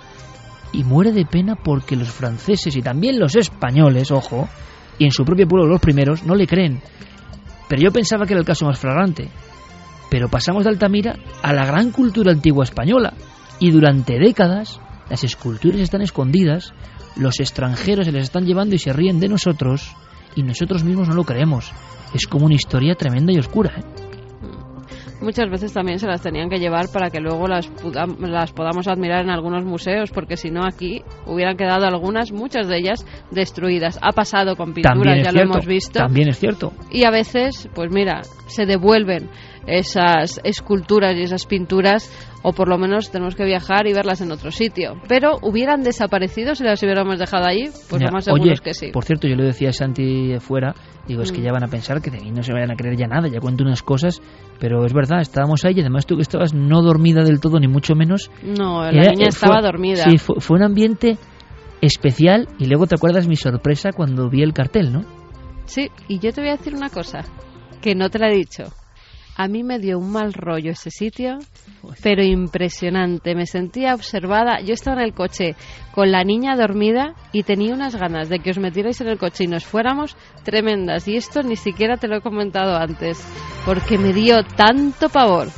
[0.71, 4.49] y muere de pena porque los franceses y también los españoles, ojo,
[4.97, 6.81] y en su propio pueblo los primeros no le creen.
[7.67, 9.29] Pero yo pensaba que era el caso más flagrante.
[10.09, 13.13] Pero pasamos de Altamira a la gran cultura antigua española
[13.59, 14.79] y durante décadas
[15.09, 16.73] Las esculturas están escondidas,
[17.15, 19.95] los extranjeros se les están llevando y se ríen de nosotros,
[20.35, 21.71] y nosotros mismos no lo creemos.
[22.13, 23.73] Es como una historia tremenda y oscura.
[23.77, 24.04] ¿eh?
[25.25, 27.69] Muchas veces también se las tenían que llevar para que luego las,
[28.19, 32.77] las podamos admirar en algunos museos, porque si no aquí hubieran quedado algunas, muchas de
[32.77, 33.99] ellas destruidas.
[34.01, 35.99] Ha pasado con pinturas, ya lo hemos visto.
[35.99, 36.71] También es cierto.
[36.91, 39.29] Y a veces, pues mira, se devuelven
[39.67, 42.09] esas esculturas y esas pinturas
[42.47, 45.01] o por lo menos tenemos que viajar y verlas en otro sitio.
[45.07, 48.91] Pero hubieran desaparecido si las hubiéramos dejado allí, pues lo más seguro es que sí.
[48.93, 50.75] Por cierto, yo le decía a Santi fuera,
[51.07, 51.43] digo, es que mm.
[51.43, 53.39] ya van a pensar que de mí no se vayan a creer ya nada, ya
[53.39, 54.21] cuento unas cosas,
[54.59, 57.67] pero es verdad, estábamos ahí y además tú que estabas no dormida del todo, ni
[57.67, 58.29] mucho menos.
[58.43, 60.03] No, la niña estaba dormida.
[60.03, 61.17] Sí, fue, fue un ambiente
[61.81, 65.03] especial y luego te acuerdas mi sorpresa cuando vi el cartel, ¿no?
[65.65, 67.21] Sí, y yo te voy a decir una cosa,
[67.81, 68.65] que no te la he dicho.
[69.37, 71.39] A mí me dio un mal rollo ese sitio,
[72.01, 73.35] pero impresionante.
[73.35, 74.61] Me sentía observada.
[74.61, 75.55] Yo estaba en el coche
[75.91, 79.43] con la niña dormida y tenía unas ganas de que os metierais en el coche
[79.43, 81.07] y nos fuéramos tremendas.
[81.09, 83.27] Y esto ni siquiera te lo he comentado antes,
[83.65, 85.49] porque me dio tanto pavor.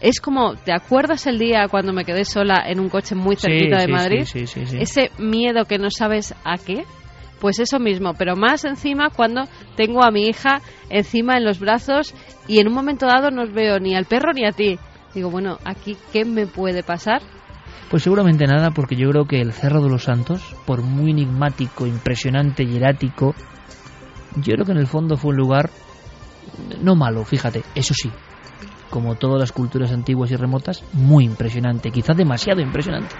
[0.00, 3.78] Es como, ¿te acuerdas el día cuando me quedé sola en un coche muy cerquita
[3.78, 4.24] de Madrid?
[4.24, 6.84] Sí, sí, Ese miedo que no sabes a qué.
[7.42, 9.42] Pues eso mismo, pero más encima cuando
[9.74, 12.14] tengo a mi hija encima en los brazos
[12.46, 14.78] y en un momento dado no veo ni al perro ni a ti.
[15.12, 17.20] Digo, bueno, aquí, ¿qué me puede pasar?
[17.90, 21.84] Pues seguramente nada, porque yo creo que el Cerro de los Santos, por muy enigmático,
[21.84, 23.34] impresionante y erático,
[24.36, 25.70] yo creo que en el fondo fue un lugar
[26.80, 28.08] no malo, fíjate, eso sí,
[28.88, 33.16] como todas las culturas antiguas y remotas, muy impresionante, quizás demasiado impresionante.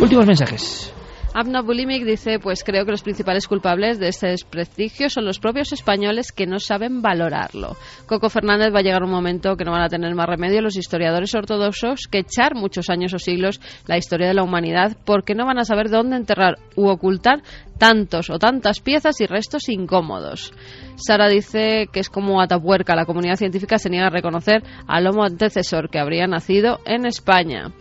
[0.00, 0.94] Últimos mensajes.
[1.32, 5.72] Abna Bulimic dice, pues creo que los principales culpables de este desprestigio son los propios
[5.72, 7.76] españoles que no saben valorarlo.
[8.06, 10.76] Coco Fernández va a llegar un momento que no van a tener más remedio los
[10.76, 15.46] historiadores ortodoxos que echar muchos años o siglos la historia de la humanidad porque no
[15.46, 17.42] van a saber dónde enterrar u ocultar
[17.78, 20.52] tantos o tantas piezas y restos incómodos.
[21.00, 25.24] Sara dice que es como Atapuerca, la comunidad científica se niega a reconocer al homo
[25.24, 27.72] antecesor que habría nacido en España.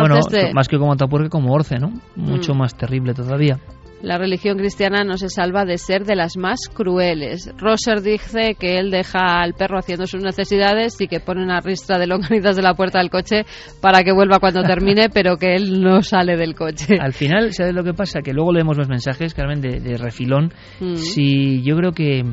[0.00, 0.18] bueno,
[0.54, 1.92] más que como Atapuerca, como Orce, ¿no?
[2.16, 2.58] Mucho mm.
[2.58, 3.58] más terrible todavía.
[4.04, 7.50] La religión cristiana no se salva de ser de las más crueles.
[7.56, 11.98] Roser dice que él deja al perro haciendo sus necesidades y que pone una ristra
[11.98, 13.46] de longanitas de la puerta del coche
[13.80, 16.98] para que vuelva cuando termine, pero que él no sale del coche.
[17.00, 18.20] Al final, ¿sabes lo que pasa?
[18.20, 20.52] Que luego leemos los mensajes, Carmen, de, refilón.
[20.80, 20.96] Mm.
[20.96, 22.24] Si yo creo que,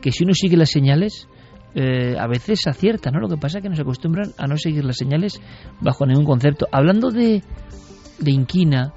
[0.00, 1.28] que si uno sigue las señales,
[1.74, 3.20] eh, a veces acierta, ¿no?
[3.20, 5.42] Lo que pasa es que nos acostumbran a no seguir las señales
[5.82, 6.66] bajo ningún concepto.
[6.72, 7.42] Hablando de,
[8.18, 8.94] de inquina,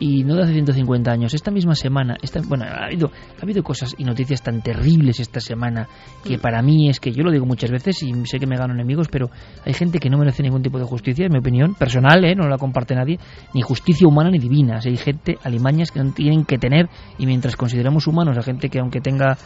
[0.00, 1.34] y no de hace 150 años.
[1.34, 5.40] Esta misma semana, esta, bueno, ha habido, ha habido cosas y noticias tan terribles esta
[5.40, 5.86] semana
[6.24, 6.40] que mm.
[6.40, 9.08] para mí es que yo lo digo muchas veces y sé que me gano enemigos,
[9.08, 9.30] pero
[9.64, 12.34] hay gente que no merece ningún tipo de justicia, en mi opinión, personal, ¿eh?
[12.34, 13.18] no la comparte nadie,
[13.52, 14.80] ni justicia humana ni divina.
[14.84, 18.80] hay gente, alimañas que no tienen que tener y mientras consideramos humanos a gente que
[18.80, 19.36] aunque tenga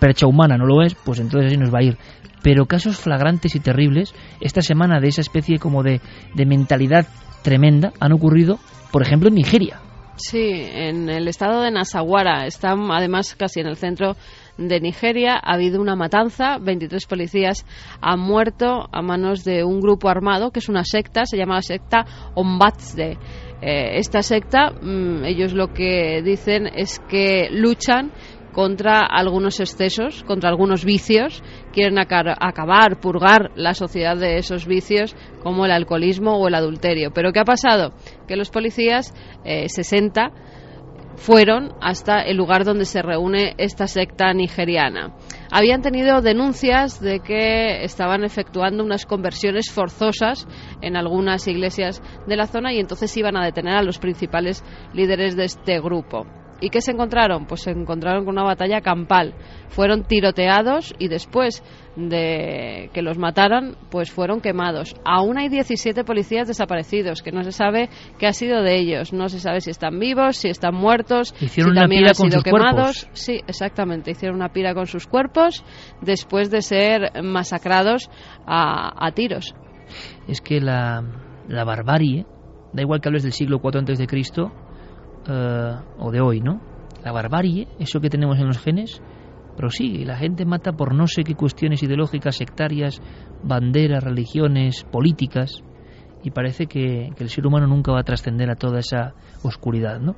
[0.00, 1.98] percha humana no lo es, pues entonces así nos va a ir.
[2.42, 6.00] Pero casos flagrantes y terribles, esta semana de esa especie como de,
[6.34, 7.06] de mentalidad
[7.42, 8.58] tremenda han ocurrido
[8.94, 9.80] por ejemplo, en Nigeria.
[10.14, 14.14] Sí, en el estado de Nasawara, está además casi en el centro
[14.56, 17.66] de Nigeria, ha habido una matanza, 23 policías
[18.00, 21.62] han muerto a manos de un grupo armado que es una secta, se llama la
[21.62, 22.04] secta
[22.36, 23.18] Ombatsde.
[23.62, 28.12] Eh, esta secta, mm, ellos lo que dicen es que luchan
[28.54, 35.66] contra algunos excesos, contra algunos vicios, quieren acabar, purgar la sociedad de esos vicios como
[35.66, 37.10] el alcoholismo o el adulterio.
[37.12, 37.92] Pero ¿qué ha pasado?
[38.28, 39.12] Que los policías,
[39.44, 40.30] 60, eh,
[41.16, 45.14] fueron hasta el lugar donde se reúne esta secta nigeriana.
[45.50, 50.46] Habían tenido denuncias de que estaban efectuando unas conversiones forzosas
[50.80, 55.36] en algunas iglesias de la zona y entonces iban a detener a los principales líderes
[55.36, 56.26] de este grupo.
[56.60, 57.46] ¿Y qué se encontraron?
[57.46, 59.34] Pues se encontraron con una batalla campal.
[59.68, 61.62] Fueron tiroteados y después
[61.96, 64.94] de que los mataran, pues fueron quemados.
[65.04, 69.12] Aún hay 17 policías desaparecidos, que no se sabe qué ha sido de ellos.
[69.12, 73.08] No se sabe si están vivos, si están muertos, Hicieron si también han sido quemados.
[73.12, 74.12] Sí, exactamente.
[74.12, 75.64] Hicieron una pira con sus cuerpos
[76.00, 78.10] después de ser masacrados
[78.46, 79.54] a, tiros.
[80.28, 81.02] Es que la,
[81.48, 82.26] la barbarie,
[82.72, 84.52] da igual que hables del siglo IV antes de Cristo
[85.28, 86.60] eh, o de hoy, ¿no?
[87.04, 89.02] La barbarie, eso que tenemos en los genes,
[89.56, 90.04] prosigue.
[90.04, 93.00] La gente mata por no sé qué cuestiones ideológicas, sectarias,
[93.42, 95.62] banderas, religiones, políticas,
[96.22, 100.16] y parece que, el ser humano nunca va a trascender a toda esa oscuridad, ¿no?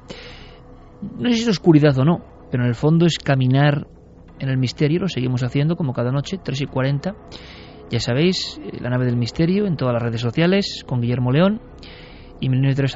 [1.19, 3.87] No sé si es oscuridad o no, pero en el fondo es caminar
[4.39, 7.15] en el misterio, lo seguimos haciendo como cada noche, 3 y 40,
[7.91, 11.61] Ya sabéis, eh, la nave del misterio en todas las redes sociales con Guillermo León
[12.41, 12.95] y milenio3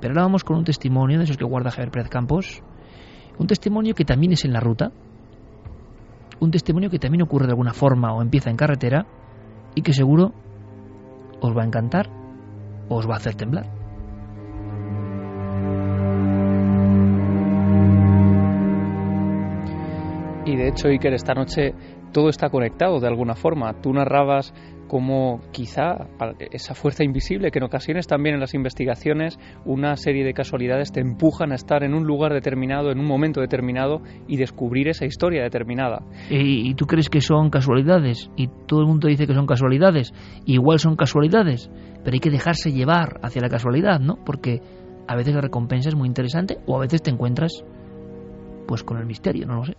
[0.00, 2.62] Pero ahora vamos con un testimonio de esos que guarda Javier Pérez Campos.
[3.38, 4.92] Un testimonio que también es en la ruta.
[6.40, 9.06] Un testimonio que también ocurre de alguna forma o empieza en carretera
[9.74, 10.32] y que seguro
[11.40, 12.08] os va a encantar
[12.88, 13.75] o os va a hacer temblar.
[20.46, 21.74] Y de hecho, Iker, esta noche
[22.12, 23.80] todo está conectado de alguna forma.
[23.82, 24.54] Tú narrabas
[24.86, 26.06] como quizá
[26.52, 31.00] esa fuerza invisible que en ocasiones también en las investigaciones una serie de casualidades te
[31.00, 35.42] empujan a estar en un lugar determinado, en un momento determinado y descubrir esa historia
[35.42, 36.02] determinada.
[36.30, 38.30] ¿Y, tú crees que son casualidades?
[38.36, 40.14] Y todo el mundo dice que son casualidades.
[40.44, 41.70] Igual son casualidades,
[42.04, 44.18] pero hay que dejarse llevar hacia la casualidad, ¿no?
[44.24, 44.60] Porque
[45.08, 47.64] a veces la recompensa es muy interesante o a veces te encuentras
[48.68, 49.76] pues con el misterio, no lo sé.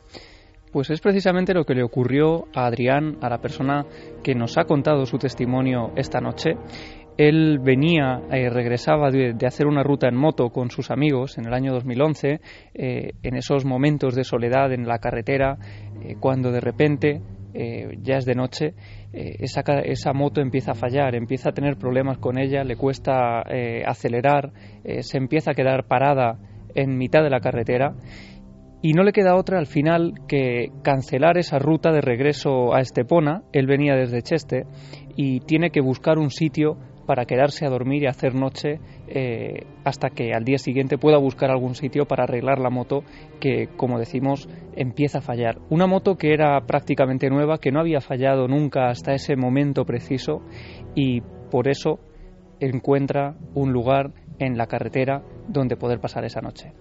[0.71, 3.85] Pues es precisamente lo que le ocurrió a Adrián, a la persona
[4.23, 6.57] que nos ha contado su testimonio esta noche.
[7.17, 11.53] Él venía, eh, regresaba de, hacer una ruta en moto con sus amigos en el
[11.53, 12.41] año 2011,
[12.73, 15.57] eh, en esos momentos de soledad en la carretera,
[16.03, 17.21] eh, cuando de repente,
[18.03, 18.75] ya es de noche,
[19.11, 23.41] esa, esa, moto empieza a fallar, empieza a tener problemas con ella, le cuesta
[23.83, 24.51] acelerar,
[24.99, 26.37] se empieza a quedar parada
[26.75, 27.95] en mitad de la carretera
[28.81, 33.43] y no le queda otra al final que cancelar esa ruta de regreso a Estepona.
[33.51, 34.65] Él venía desde Cheste
[35.15, 40.09] y tiene que buscar un sitio para quedarse a dormir y hacer noche eh, hasta
[40.09, 43.03] que al día siguiente pueda buscar algún sitio para arreglar la moto
[43.39, 45.57] que, como decimos, empieza a fallar.
[45.69, 50.41] Una moto que era prácticamente nueva, que no había fallado nunca hasta ese momento preciso
[50.95, 51.99] y por eso
[52.59, 56.73] encuentra un lugar en la carretera donde poder pasar esa noche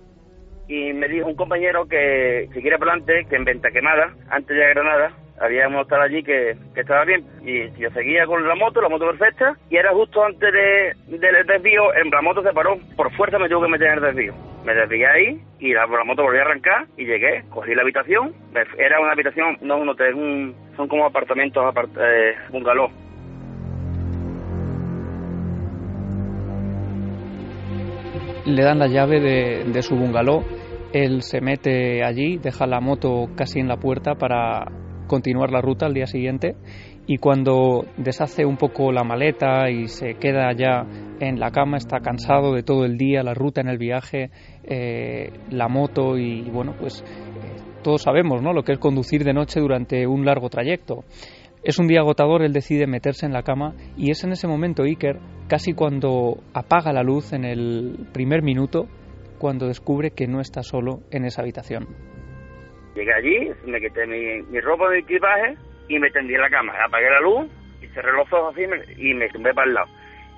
[0.69, 4.69] y me dijo un compañero que si quiere adelante, que en Venta Quemada, antes de
[4.69, 7.25] Granada, habíamos estado allí que, estaba bien.
[7.43, 11.47] Y yo seguía con la moto, la moto perfecta, y era justo antes de, del
[11.47, 14.35] desvío, en la moto se paró, por fuerza me tuvo que meter en el desvío.
[14.64, 18.35] Me desvié ahí y la, moto volvió a arrancar y llegué, cogí la habitación,
[18.79, 22.91] era una habitación, no un hotel, un, son como apartamentos, apart, eh, bungalow.
[28.45, 30.56] Le dan la llave de, de su bungalow
[31.05, 34.66] él se mete allí, deja la moto casi en la puerta para
[35.07, 36.57] continuar la ruta al día siguiente
[37.07, 40.84] y cuando deshace un poco la maleta y se queda ya
[41.20, 44.30] en la cama, está cansado de todo el día, la ruta en el viaje,
[44.64, 48.53] eh, la moto y bueno, pues eh, todos sabemos ¿no?
[48.53, 51.05] lo que es conducir de noche durante un largo trayecto.
[51.62, 54.82] Es un día agotador, él decide meterse en la cama y es en ese momento
[54.82, 55.18] Iker,
[55.49, 58.86] casi cuando apaga la luz en el primer minuto,
[59.37, 61.87] cuando descubre que no está solo en esa habitación.
[62.95, 65.57] Llegué allí, me quité mi, ropa de equipaje
[65.89, 66.72] y me tendí en la cama.
[66.84, 67.47] Apagué la luz
[67.82, 68.64] y cerré los ojos así
[68.97, 69.89] y me tumbé para el lado.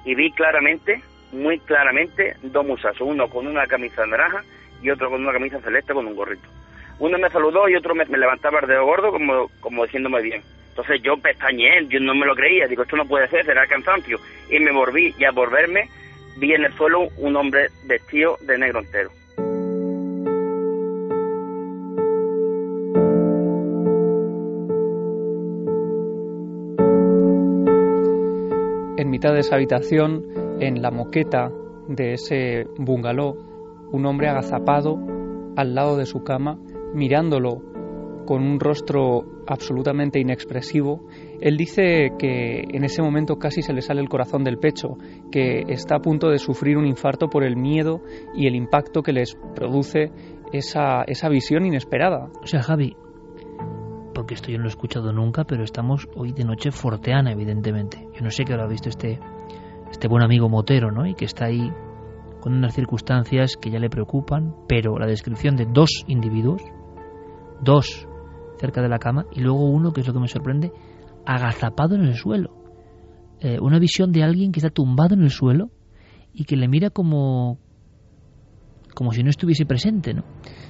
[0.04, 1.00] Y vi claramente,
[1.32, 4.42] muy claramente, dos muchachos, uno con una camisa naranja
[4.82, 6.48] y otro con una camisa celeste con un gorrito.
[6.98, 10.42] Uno me saludó y otro me, levantaba el dedo gordo como, como diciéndome bien.
[10.70, 14.18] Entonces yo pestañeé, yo no me lo creía, digo, esto no puede ser, será cansancio.
[14.48, 15.88] Y me volví, y a volverme,
[16.38, 19.10] vi en el suelo un hombre vestido de negro entero.
[28.96, 30.24] En mitad de esa habitación,
[30.60, 31.50] en la moqueta
[31.88, 33.36] de ese bungalow,
[33.92, 34.98] un hombre agazapado
[35.56, 36.58] al lado de su cama,
[36.94, 37.62] mirándolo
[38.28, 41.00] con un rostro absolutamente inexpresivo,
[41.40, 44.98] él dice que en ese momento casi se le sale el corazón del pecho,
[45.32, 48.02] que está a punto de sufrir un infarto por el miedo
[48.34, 50.12] y el impacto que les produce
[50.52, 52.28] esa, esa visión inesperada.
[52.42, 52.98] O sea, Javi,
[54.12, 57.96] porque esto yo no lo he escuchado nunca, pero estamos hoy de noche forteana, evidentemente.
[58.12, 59.18] Yo no sé qué lo ha visto este,
[59.90, 61.06] este buen amigo motero, ¿no?
[61.06, 61.72] Y que está ahí
[62.40, 66.60] con unas circunstancias que ya le preocupan, pero la descripción de dos individuos,
[67.62, 68.07] dos
[68.58, 70.72] cerca de la cama y luego uno, que es lo que me sorprende,
[71.24, 72.54] agazapado en el suelo.
[73.40, 75.70] Eh, una visión de alguien que está tumbado en el suelo
[76.32, 77.58] y que le mira como
[78.98, 80.24] como si no estuviese presente, ¿no?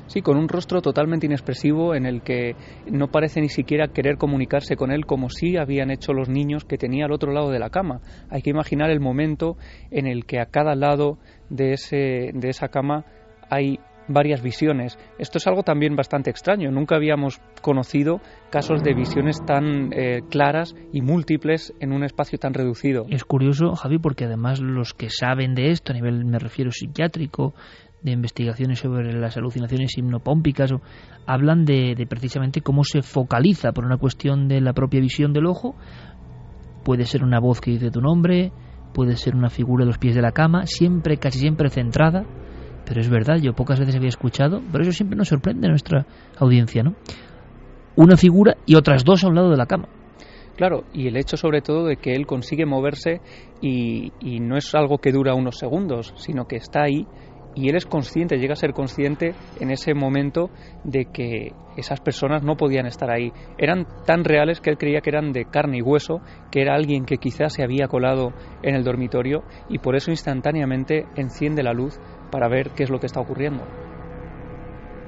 [0.06, 2.56] Sí, con un rostro totalmente inexpresivo en el que
[2.90, 6.76] no parece ni siquiera querer comunicarse con él como si habían hecho los niños que
[6.76, 8.02] tenía al otro lado de la cama.
[8.28, 9.56] Hay que imaginar el momento
[9.90, 11.16] en el que a cada lado
[11.48, 13.06] de, ese, de esa cama
[13.48, 14.98] hay varias visiones.
[15.18, 16.70] Esto es algo también bastante extraño.
[16.70, 22.54] Nunca habíamos conocido casos de visiones tan eh, claras y múltiples en un espacio tan
[22.54, 23.06] reducido.
[23.10, 27.54] Es curioso, Javi, porque además los que saben de esto, a nivel, me refiero, psiquiátrico,
[28.02, 30.72] de investigaciones sobre las alucinaciones hipnopómpicas,
[31.26, 35.46] hablan de, de precisamente cómo se focaliza por una cuestión de la propia visión del
[35.46, 35.74] ojo.
[36.84, 38.52] Puede ser una voz que dice tu nombre,
[38.94, 42.24] puede ser una figura de los pies de la cama, siempre, casi siempre centrada.
[42.88, 46.06] Pero es verdad, yo pocas veces había escuchado, pero eso siempre nos sorprende a nuestra
[46.38, 46.94] audiencia, ¿no?
[47.96, 49.88] Una figura y otras dos a un lado de la cama.
[50.56, 53.20] Claro, y el hecho sobre todo de que él consigue moverse
[53.60, 57.06] y, y no es algo que dura unos segundos, sino que está ahí
[57.54, 60.50] y él es consciente, llega a ser consciente en ese momento
[60.84, 63.32] de que esas personas no podían estar ahí.
[63.56, 66.20] Eran tan reales que él creía que eran de carne y hueso,
[66.50, 68.32] que era alguien que quizás se había colado
[68.62, 71.98] en el dormitorio y por eso instantáneamente enciende la luz
[72.30, 73.62] para ver qué es lo que está ocurriendo.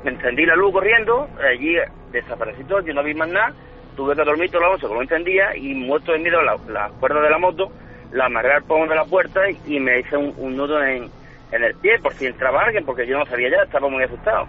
[0.04, 1.76] Me encendí la luz corriendo, allí
[2.12, 3.52] desaparecí todo, yo no vi más nada,
[3.96, 6.88] tuve que dormir toda la noche, como no entendía, y muerto de miedo la, la
[7.00, 7.70] cuerda de la moto,
[8.12, 11.10] la amarré al pomo de la puerta y, y me hice un, un nudo en,
[11.52, 14.46] en el pie por si entraba alguien, porque yo no sabía ya, estaba muy asustado.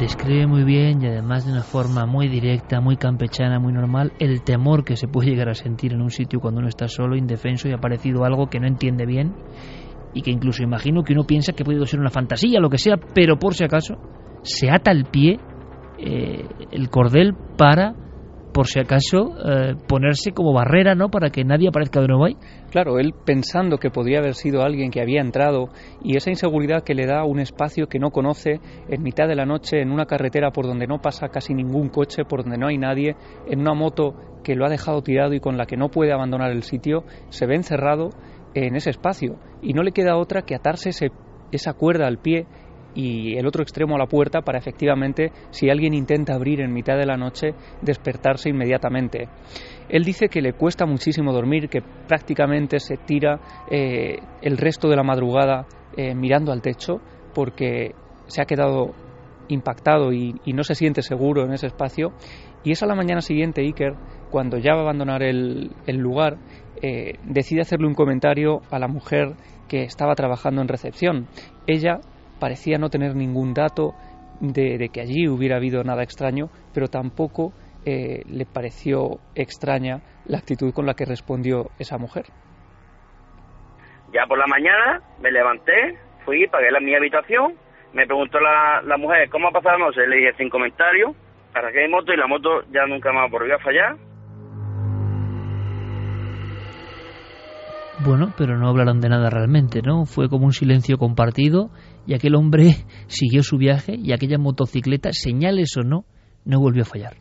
[0.00, 4.40] Describe muy bien y además de una forma muy directa, muy campechana, muy normal, el
[4.40, 7.68] temor que se puede llegar a sentir en un sitio cuando uno está solo, indefenso
[7.68, 9.34] y ha aparecido algo que no entiende bien
[10.14, 12.96] y que incluso imagino que uno piensa que puede ser una fantasía, lo que sea,
[13.14, 13.98] pero por si acaso
[14.42, 15.38] se ata el pie,
[15.98, 17.92] eh, el cordel para
[18.52, 21.08] por si acaso eh, ponerse como barrera, ¿no?
[21.08, 22.36] Para que nadie aparezca de nuevo ahí.
[22.70, 25.68] Claro, él pensando que podría haber sido alguien que había entrado
[26.02, 29.46] y esa inseguridad que le da un espacio que no conoce en mitad de la
[29.46, 32.78] noche en una carretera por donde no pasa casi ningún coche, por donde no hay
[32.78, 33.16] nadie,
[33.48, 36.50] en una moto que lo ha dejado tirado y con la que no puede abandonar
[36.50, 38.10] el sitio, se ve encerrado
[38.54, 41.10] en ese espacio y no le queda otra que atarse ese,
[41.52, 42.46] esa cuerda al pie
[42.94, 46.96] y el otro extremo a la puerta para efectivamente, si alguien intenta abrir en mitad
[46.96, 49.28] de la noche, despertarse inmediatamente.
[49.88, 54.96] Él dice que le cuesta muchísimo dormir, que prácticamente se tira eh, el resto de
[54.96, 55.66] la madrugada
[55.96, 57.00] eh, mirando al techo
[57.34, 57.94] porque
[58.26, 58.94] se ha quedado
[59.48, 62.12] impactado y, no se siente seguro en ese espacio.
[62.62, 63.94] Y es a la mañana siguiente, Iker,
[64.30, 66.38] cuando ya va a abandonar el, el lugar,
[66.82, 69.34] eh, decide hacerle un comentario a la mujer
[69.68, 71.26] que estaba trabajando en recepción.
[71.66, 72.00] Ella
[72.40, 73.94] parecía no tener ningún dato
[74.40, 77.52] de, de que allí hubiera habido nada extraño, pero tampoco
[77.86, 82.24] eh, le pareció extraña la actitud con la que respondió esa mujer.
[84.12, 87.54] Ya por la mañana me levanté, fui, pagué la, mi habitación,
[87.92, 91.14] me preguntó la, la mujer cómo ha pasado la noche, le dije sin comentario,
[91.52, 93.96] para qué hay moto y la moto ya nunca más volvió a fallar.
[98.02, 100.06] Bueno, pero no hablaron de nada realmente, ¿no?
[100.06, 101.70] Fue como un silencio compartido
[102.06, 102.76] y aquel hombre
[103.08, 106.06] siguió su viaje y aquella motocicleta, señales o no,
[106.46, 107.16] no volvió a fallar.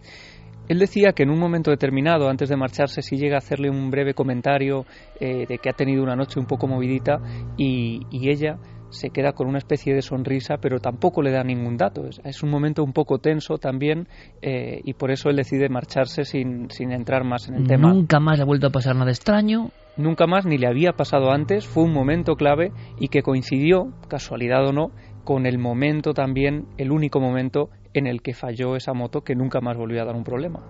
[0.69, 3.89] Él decía que en un momento determinado, antes de marcharse, sí llega a hacerle un
[3.89, 4.85] breve comentario
[5.19, 7.17] eh, de que ha tenido una noche un poco movidita
[7.57, 8.57] y, y, ella
[8.89, 12.05] se queda con una especie de sonrisa, pero tampoco le da ningún dato.
[12.05, 14.07] Es, es un momento un poco tenso también
[14.41, 17.93] eh, y por eso él decide marcharse sin, sin entrar más en el tema.
[17.93, 19.69] Nunca más le ha vuelto a pasar nada extraño.
[19.97, 24.65] Nunca más ni le había pasado antes, fue un momento clave y que coincidió, casualidad
[24.65, 24.91] o no,
[25.25, 29.59] con el momento también, el único momento en el que falló esa moto que nunca
[29.61, 30.61] más volvió a dar un problema.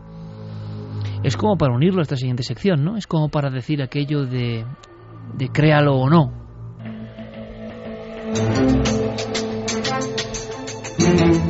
[1.24, 2.98] Es como para unirlo a esta siguiente sección, ¿no?
[2.98, 4.66] Es como para decir aquello de,
[5.38, 6.49] de créalo o no.
[8.36, 8.86] Thank
[11.44, 11.49] you.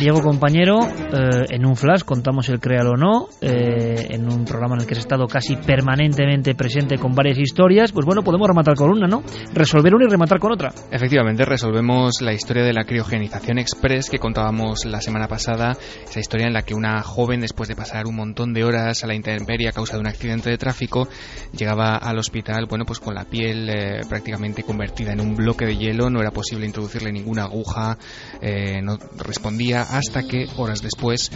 [0.00, 4.74] Diego compañero, eh, en un flash contamos el creal o no, eh, en un programa
[4.76, 8.76] en el que has estado casi permanentemente presente con varias historias, pues bueno, podemos rematar
[8.76, 9.22] con una, ¿no?
[9.52, 10.72] Resolver una y rematar con otra.
[10.90, 16.46] Efectivamente, resolvemos la historia de la criogenización express que contábamos la semana pasada, esa historia
[16.46, 19.68] en la que una joven, después de pasar un montón de horas a la intemperie
[19.68, 21.08] a causa de un accidente de tráfico,
[21.54, 25.76] llegaba al hospital, bueno, pues con la piel eh, prácticamente convertida en un bloque de
[25.76, 27.98] hielo, no era posible introducirle ninguna aguja,
[28.40, 31.30] eh, no respondía hasta que horas después,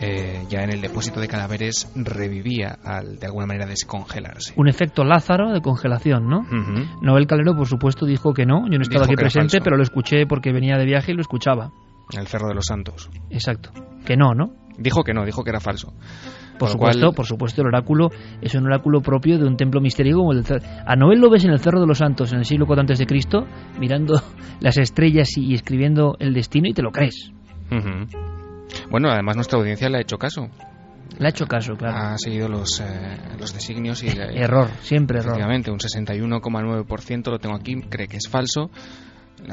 [0.00, 4.52] eh, ya en el depósito de cadáveres, revivía al de alguna manera descongelarse.
[4.56, 6.40] Un efecto Lázaro de congelación, ¿no?
[6.40, 6.98] Uh -huh.
[7.02, 8.64] Noel Calero, por supuesto, dijo que no.
[8.70, 11.20] Yo no estaba Dijo aquí presente, pero lo escuché porque venía de viaje y lo
[11.22, 11.70] escuchaba.
[12.16, 13.08] El Cerro de los Santos.
[13.30, 13.70] Exacto.
[14.04, 14.52] Que no, ¿no?
[14.78, 15.92] Dijo que no, dijo que era falso.
[16.58, 18.08] Por supuesto, cual- por supuesto, el oráculo
[18.42, 21.44] es un oráculo propio de un templo misterio como el Cer- A Noel lo ves
[21.44, 23.46] en el Cerro de los Santos en el siglo IV antes de Cristo,
[23.78, 24.20] mirando
[24.60, 27.32] las estrellas y escribiendo el destino y te lo crees.
[27.70, 28.06] Ujú.
[28.90, 30.48] Bueno, además nuestra audiencia le ha hecho caso.
[31.18, 31.96] Le ha hecho caso, claro.
[31.96, 34.08] Ha seguido los, eh, los designios y...
[34.08, 35.32] error, siempre error.
[35.32, 38.70] Efectivamente, un 61,9% lo tengo aquí, cree que es falso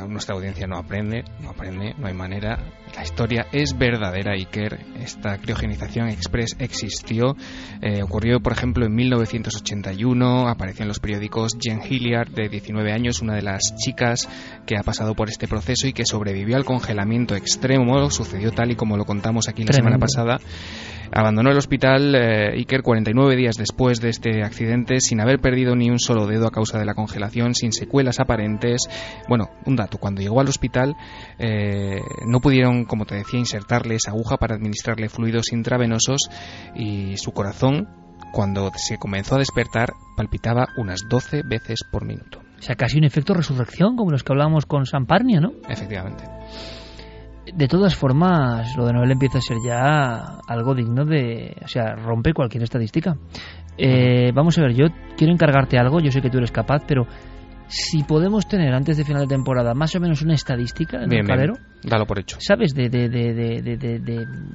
[0.07, 2.57] nuestra audiencia no aprende, no aprende, no hay manera.
[2.95, 4.79] La historia es verdadera, Iker.
[4.99, 7.35] Esta criogenización express existió.
[7.81, 10.47] Eh, ocurrió, por ejemplo, en 1981.
[10.47, 14.27] Apareció en los periódicos Jen Hilliard, de 19 años, una de las chicas
[14.65, 18.09] que ha pasado por este proceso y que sobrevivió al congelamiento extremo.
[18.09, 20.39] Sucedió tal y como lo contamos aquí la semana pasada.
[21.11, 25.89] Abandonó el hospital eh, Iker 49 días después de este accidente sin haber perdido ni
[25.89, 28.81] un solo dedo a causa de la congelación, sin secuelas aparentes.
[29.27, 30.95] Bueno, un dato, cuando llegó al hospital
[31.39, 36.29] eh, no pudieron, como te decía, insertarle esa aguja para administrarle fluidos intravenosos
[36.75, 37.87] y su corazón,
[38.31, 42.39] cuando se comenzó a despertar, palpitaba unas 12 veces por minuto.
[42.59, 45.53] O sea, casi un efecto resurrección, como los que hablábamos con Samparnia, ¿no?
[45.69, 46.23] Efectivamente.
[47.53, 51.55] De todas formas, lo de Noel empieza a ser ya algo digno de...
[51.63, 53.15] O sea, rompe cualquier estadística.
[53.77, 54.85] Eh, vamos a ver, yo
[55.15, 57.05] quiero encargarte algo, yo sé que tú eres capaz, pero
[57.67, 61.27] si podemos tener antes de final de temporada más o menos una estadística en el
[61.27, 62.37] calero, dalo por hecho.
[62.39, 62.73] ¿Sabes?
[62.73, 63.35] De, de, de,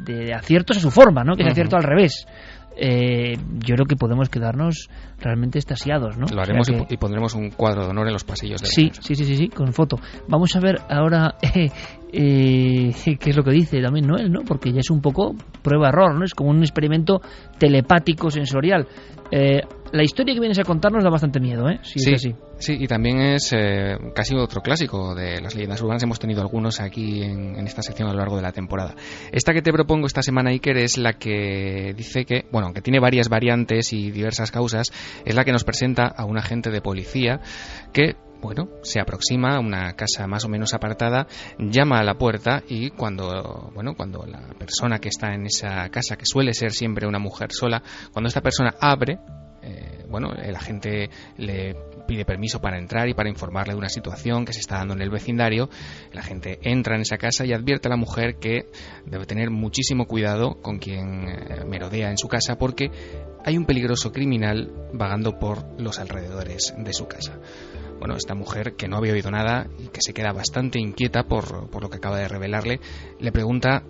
[0.05, 1.37] de, aciertos a su forma, ¿no?
[1.37, 2.27] Que es acierto al revés
[2.77, 4.89] eh, yo creo que podemos quedarnos
[5.19, 6.27] realmente estasiados, ¿no?
[6.27, 9.25] Lo haremos y pondremos un cuadro de honor en los pasillos de sí, sí, sí,
[9.25, 9.99] sí, sí, con foto.
[10.29, 11.71] Vamos a ver ahora eh,
[12.13, 14.43] eh, qué es lo que dice también Noel, ¿no?
[14.43, 16.25] Porque ya es un poco prueba-error, ¿no?
[16.25, 17.21] Es como un experimento
[17.59, 18.87] telepático sensorial.
[19.31, 21.79] Eh, la historia que vienes a contarnos da bastante miedo, ¿eh?
[21.83, 21.99] sí,
[22.59, 26.03] sí, y también es eh, casi otro clásico de las leyendas urbanas.
[26.03, 28.95] Hemos tenido algunos aquí en, esta sección a lo largo de la temporada.
[29.33, 33.01] Esta que te propongo esta semana, Iker, es la que dice que, bueno, aunque tiene
[33.01, 34.89] varias variantes y diversas causas,
[35.25, 37.41] es la que nos presenta a un agente de policía
[37.93, 41.29] que bueno, se aproxima a una casa más o menos apartada,
[41.59, 46.17] llama a la puerta y cuando, bueno, cuando la persona que está en esa casa,
[46.17, 47.83] que suele ser siempre una mujer sola,
[48.13, 49.21] cuando esta persona abre,
[49.63, 51.77] eh, bueno, el agente le
[52.07, 55.03] pide permiso para entrar y para informarle de una situación que se está dando en
[55.03, 55.71] el vecindario.
[56.13, 58.67] La gente entra en esa casa y advierte a la mujer que
[59.07, 62.91] debe tener muchísimo cuidado con quien eh, merodea en su casa porque
[63.45, 67.39] hay un peligroso criminal vagando por los alrededores de su casa.
[68.03, 71.71] Bueno, esta mujer que no había oído nada y que se queda bastante inquieta por,
[71.71, 72.81] por lo que acaba de revelarle,
[73.21, 73.85] le pregunta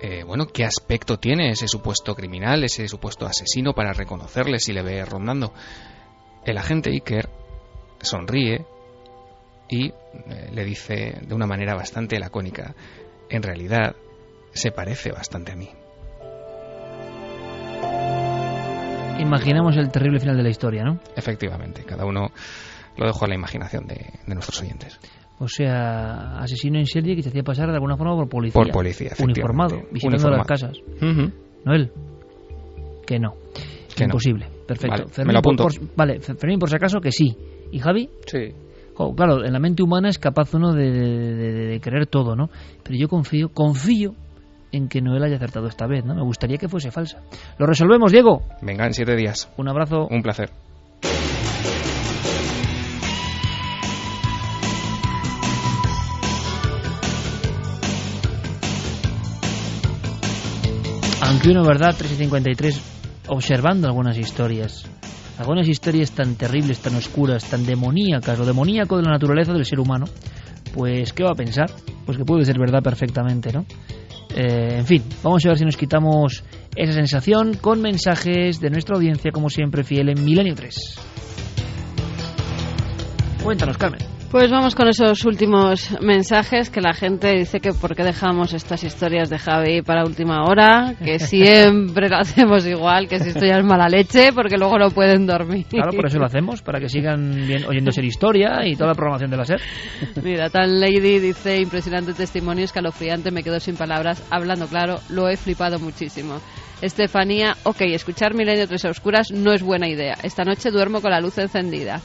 [0.00, 4.80] eh, bueno, qué aspecto tiene ese supuesto criminal, ese supuesto asesino para reconocerle si le
[4.80, 5.52] ve rondando.
[6.46, 7.28] El agente Iker
[8.00, 8.64] sonríe
[9.68, 12.74] y eh, le dice de una manera bastante lacónica,
[13.28, 13.96] en realidad
[14.50, 15.68] se parece bastante a mí.
[19.18, 21.00] Imaginemos el terrible final de la historia, ¿no?
[21.16, 22.30] Efectivamente, cada uno
[22.98, 24.98] lo dejo a la imaginación de nuestros oyentes.
[25.40, 28.60] O sea, asesino en serie que se hacía pasar de alguna forma por policía.
[28.60, 30.76] Por policía, Uniformado, visitando las casas.
[31.00, 31.92] ¿No él?
[33.06, 33.34] Que no.
[34.00, 34.48] Imposible.
[34.66, 35.24] Perfecto.
[35.24, 35.66] me lo apunto.
[35.96, 37.36] vale, Fermín, por si acaso, que sí.
[37.72, 38.08] ¿Y Javi?
[38.26, 38.52] Sí.
[39.16, 42.48] claro, en la mente humana es capaz uno de, de, creer todo, ¿no?
[42.82, 44.14] Pero yo confío, confío
[44.72, 46.14] en que Noel haya acertado esta vez, ¿no?
[46.14, 47.22] Me gustaría que fuese falsa.
[47.58, 48.42] ¿Lo resolvemos, Diego?
[48.60, 49.50] Venga, en siete días.
[49.56, 50.06] Un abrazo.
[50.10, 50.50] Un placer.
[61.38, 61.94] Aunque uno, ¿verdad?
[61.96, 62.80] 3 y 53,
[63.28, 64.84] observando algunas historias.
[65.38, 69.78] Algunas historias tan terribles, tan oscuras, tan demoníacas o demoníaco de la naturaleza del ser
[69.78, 70.06] humano.
[70.74, 71.70] Pues, ¿qué va a pensar?
[72.04, 73.64] Pues que puede ser verdad perfectamente, ¿no?
[74.34, 76.42] Eh, en fin, vamos a ver si nos quitamos
[76.74, 80.74] esa sensación con mensajes de nuestra audiencia, como siempre, fiel en Milenio 3.
[83.44, 84.17] Cuéntanos, Carmen.
[84.30, 88.84] Pues vamos con esos últimos mensajes que la gente dice que por qué dejamos estas
[88.84, 93.56] historias de Javi para última hora, que siempre lo hacemos igual, que si esto ya
[93.56, 95.64] es mala leche, porque luego no pueden dormir.
[95.70, 98.94] Claro, por eso lo hacemos, para que sigan bien, oyendo ser historia y toda la
[98.94, 99.60] programación de la SER.
[100.22, 105.38] Mira, Tan Lady dice, impresionante testimonio, escalofriante, me quedo sin palabras, hablando claro, lo he
[105.38, 106.38] flipado muchísimo.
[106.82, 110.16] Estefanía, ok, escuchar Milenio Tres Oscuras no es buena idea.
[110.22, 112.02] Esta noche duermo con la luz encendida.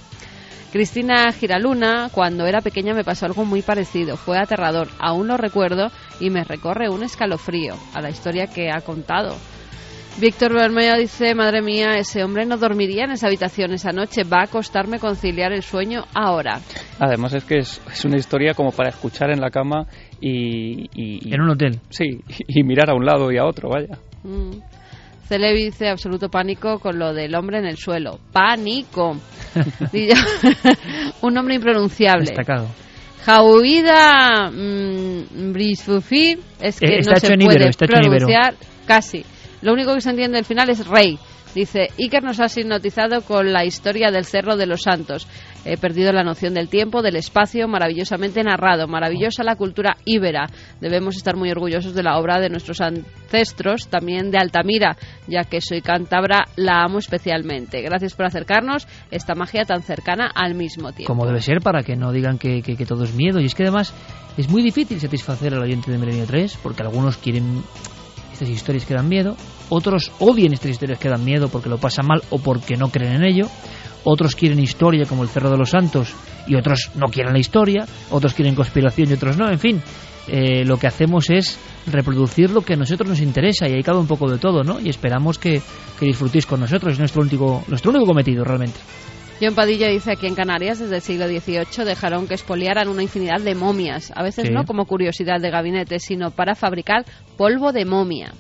[0.74, 4.18] Cristina Giraluna, cuando era pequeña me pasó algo muy parecido.
[4.18, 8.82] Fue aterrador, aún lo recuerdo y me recorre un escalofrío a la historia que ha
[8.82, 9.36] contado.
[10.20, 14.46] Víctor Bermeo dice, madre mía, ese hombre no dormiría en esa habitación esa noche, va
[14.46, 16.60] a costarme conciliar el sueño ahora.
[16.98, 19.86] Además es que es, una historia como para escuchar en la cama
[20.20, 20.90] y,
[21.32, 21.82] En un hotel.
[21.92, 24.00] Sí, y mirar a un lado y a otro, vaya.
[24.24, 24.58] Mm.
[25.28, 28.20] Celebi dice absoluto pánico con lo del hombre en el suelo.
[28.32, 29.18] ¡Pánico!
[31.22, 32.26] un nombre impronunciable.
[32.26, 32.68] Destacado.
[33.26, 38.56] Jauida mmm, es que eh, no se puede pronunciar
[38.86, 39.26] casi.
[39.62, 41.18] Lo único que se entiende al final es rey.
[41.56, 45.28] Dice, Iker nos ha hipnotizado con la historia del Cerro de los Santos.
[45.66, 50.48] He perdido la noción del tiempo, del espacio, maravillosamente narrado, maravillosa la cultura íbera.
[50.82, 54.98] Debemos estar muy orgullosos de la obra de nuestros ancestros, también de Altamira,
[55.28, 57.82] ya que soy cántabra, la amo especialmente.
[57.82, 61.14] Gracias por acercarnos esta magia tan cercana al mismo tiempo.
[61.14, 63.40] Como debe ser para que no digan que, todo es miedo.
[63.40, 63.94] Y es que además
[64.38, 67.64] es muy difícil satisfacer al oyente de Milenio 3, porque algunos quieren
[68.34, 69.38] estas historias que dan miedo,
[69.74, 73.16] otros odian estas historias que dan miedo porque lo pasan mal o porque no creen
[73.16, 73.48] en ello,
[74.04, 76.14] otros quieren historia como el Cerro de los Santos
[76.48, 79.82] y otros no quieren la historia, otros quieren conspiración y otros no, en fin,
[80.28, 81.58] eh, lo que hacemos es
[81.88, 84.80] reproducir lo que a nosotros nos interesa y ahí cabe un poco de todo, ¿no?
[84.80, 85.62] Y esperamos que,
[86.00, 88.80] que disfrutéis con nosotros, es nuestro único, nuestro único cometido realmente.
[89.42, 93.42] John Padilla dice aquí en Canarias desde el siglo XVIII dejaron que expoliaran una infinidad
[93.42, 97.04] de momias, a veces no como curiosidad de gabinete, sino para fabricar
[97.36, 98.32] polvo de momia.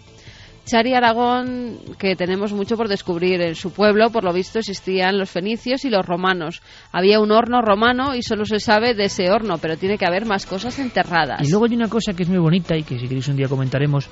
[0.65, 3.41] Chari Aragón, que tenemos mucho por descubrir.
[3.41, 6.61] En su pueblo, por lo visto, existían los fenicios y los romanos.
[6.91, 10.25] Había un horno romano y solo se sabe de ese horno, pero tiene que haber
[10.25, 11.41] más cosas enterradas.
[11.45, 13.47] Y luego hay una cosa que es muy bonita y que si queréis un día
[13.47, 14.09] comentaremos.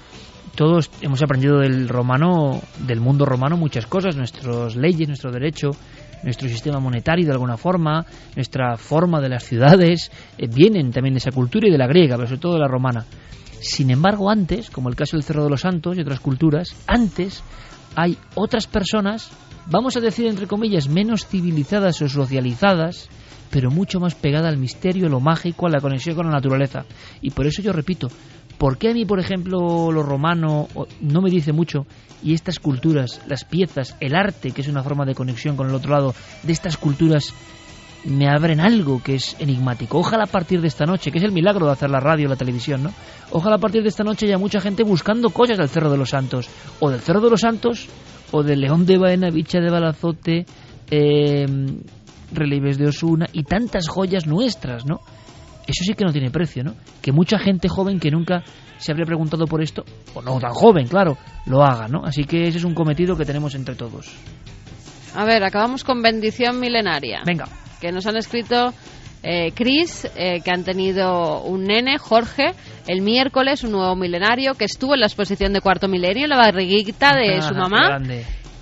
[0.56, 5.72] Todos hemos aprendido del romano, del mundo romano, muchas cosas, nuestras leyes, nuestro derecho,
[6.24, 11.20] nuestro sistema monetario de alguna forma, nuestra forma de las ciudades, eh, vienen también de
[11.20, 13.06] esa cultura y de la griega, pero sobre todo de la romana.
[13.62, 17.44] Sin embargo, antes, como el caso del Cerro de los Santos y otras culturas, antes
[17.96, 19.30] hay otras personas,
[19.68, 23.08] vamos a decir entre comillas, menos civilizadas o socializadas,
[23.52, 26.86] pero mucho más pegada al misterio, lo mágico, a la conexión con la naturaleza.
[27.22, 28.08] Y por eso yo repito,
[28.58, 30.68] ¿por qué a mí, por ejemplo, lo romano
[31.00, 31.86] no me dice mucho
[32.24, 35.76] y estas culturas, las piezas, el arte, que es una forma de conexión con el
[35.76, 37.34] otro lado, de estas culturas
[38.06, 40.00] me abren algo que es enigmático.
[40.00, 42.30] Ojalá a partir de esta noche, que es el milagro de hacer la radio y
[42.30, 42.94] la televisión, ¿no?
[43.32, 46.10] Ojalá a partir de esta noche haya mucha gente buscando cosas del Cerro de los
[46.10, 46.50] Santos,
[46.80, 47.88] o del Cerro de los Santos,
[48.32, 50.46] o del León de Baena, Bicha de Balazote,
[50.90, 51.46] eh,
[52.34, 55.02] relieves de Osuna y tantas joyas nuestras, ¿no?
[55.68, 56.76] Eso sí que no tiene precio, ¿no?
[57.02, 58.44] Que mucha gente joven que nunca
[58.78, 59.86] se habría preguntado por esto,
[60.16, 62.04] o no tan joven, claro, lo haga, ¿no?
[62.04, 64.10] Así que ese es un cometido que tenemos entre todos.
[65.14, 67.22] A ver, acabamos con bendición milenaria.
[67.26, 67.46] Venga.
[67.82, 68.74] Que nos han escrito
[69.24, 72.54] eh, Chris, eh, que han tenido un nene, Jorge,
[72.88, 76.38] el miércoles, un nuevo milenario, que estuvo en la exposición de Cuarto Milenio, en la
[76.38, 78.00] barriguita de su mamá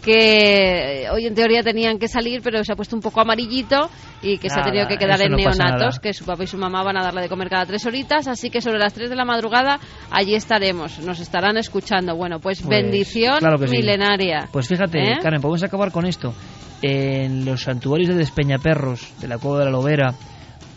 [0.03, 3.89] que hoy en teoría tenían que salir, pero se ha puesto un poco amarillito
[4.22, 6.84] y que se ha tenido que quedar en neonatos, que su papá y su mamá
[6.84, 9.26] van a darle de comer cada tres horitas, así que sobre las tres de la
[9.26, 12.15] madrugada allí estaremos, nos estarán escuchando.
[12.15, 13.39] Bueno, pues, pues bendición
[13.70, 14.47] milenaria.
[14.51, 15.17] Pues fíjate, ¿Eh?
[15.22, 16.34] Karen, podemos acabar con esto.
[16.82, 20.15] En los santuarios de Despeñaperros, de la Cueva de la Lobera,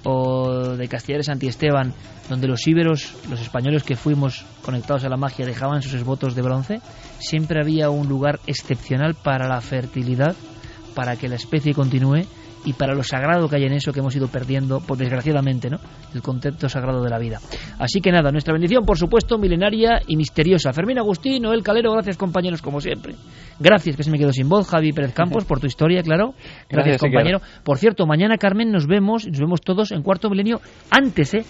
[0.05, 1.95] o de Castellares Esteban
[2.29, 6.43] donde los íberos, los españoles que fuimos conectados a la magia, dejaban sus esbotos de
[6.43, 6.81] bronce,
[7.19, 10.35] siempre había un lugar excepcional para la fertilidad,
[10.95, 12.23] para que la especie continúe
[12.65, 15.79] y para lo sagrado que hay en eso que hemos ido perdiendo, por desgraciadamente, ¿no?
[16.15, 17.39] El concepto sagrado de la vida.
[17.79, 20.73] Así que nada, nuestra bendición, por supuesto, milenaria y misteriosa.
[20.73, 23.15] Fermín Agustín, Noel Calero, gracias compañeros, como siempre.
[23.59, 26.35] Gracias, que se me quedó sin voz, Javi Pérez Campos, por tu historia, claro.
[26.69, 27.41] Gracias, compañero.
[27.65, 30.61] Por cierto, mañana, Carmen, nos vemos, nos vemos todos en cuarto milenio
[30.91, 31.45] antes, ¿eh?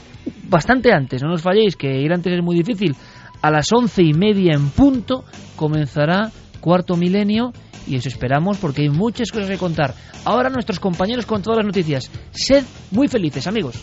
[0.48, 2.94] Bastante antes, no nos falléis, que ir antes es muy difícil.
[3.42, 5.24] A las once y media en punto
[5.56, 6.30] comenzará
[6.62, 7.52] cuarto milenio
[7.86, 9.94] y os esperamos porque hay muchas cosas que contar.
[10.24, 12.10] Ahora nuestros compañeros con todas las noticias.
[12.30, 13.74] Sed muy felices, amigos.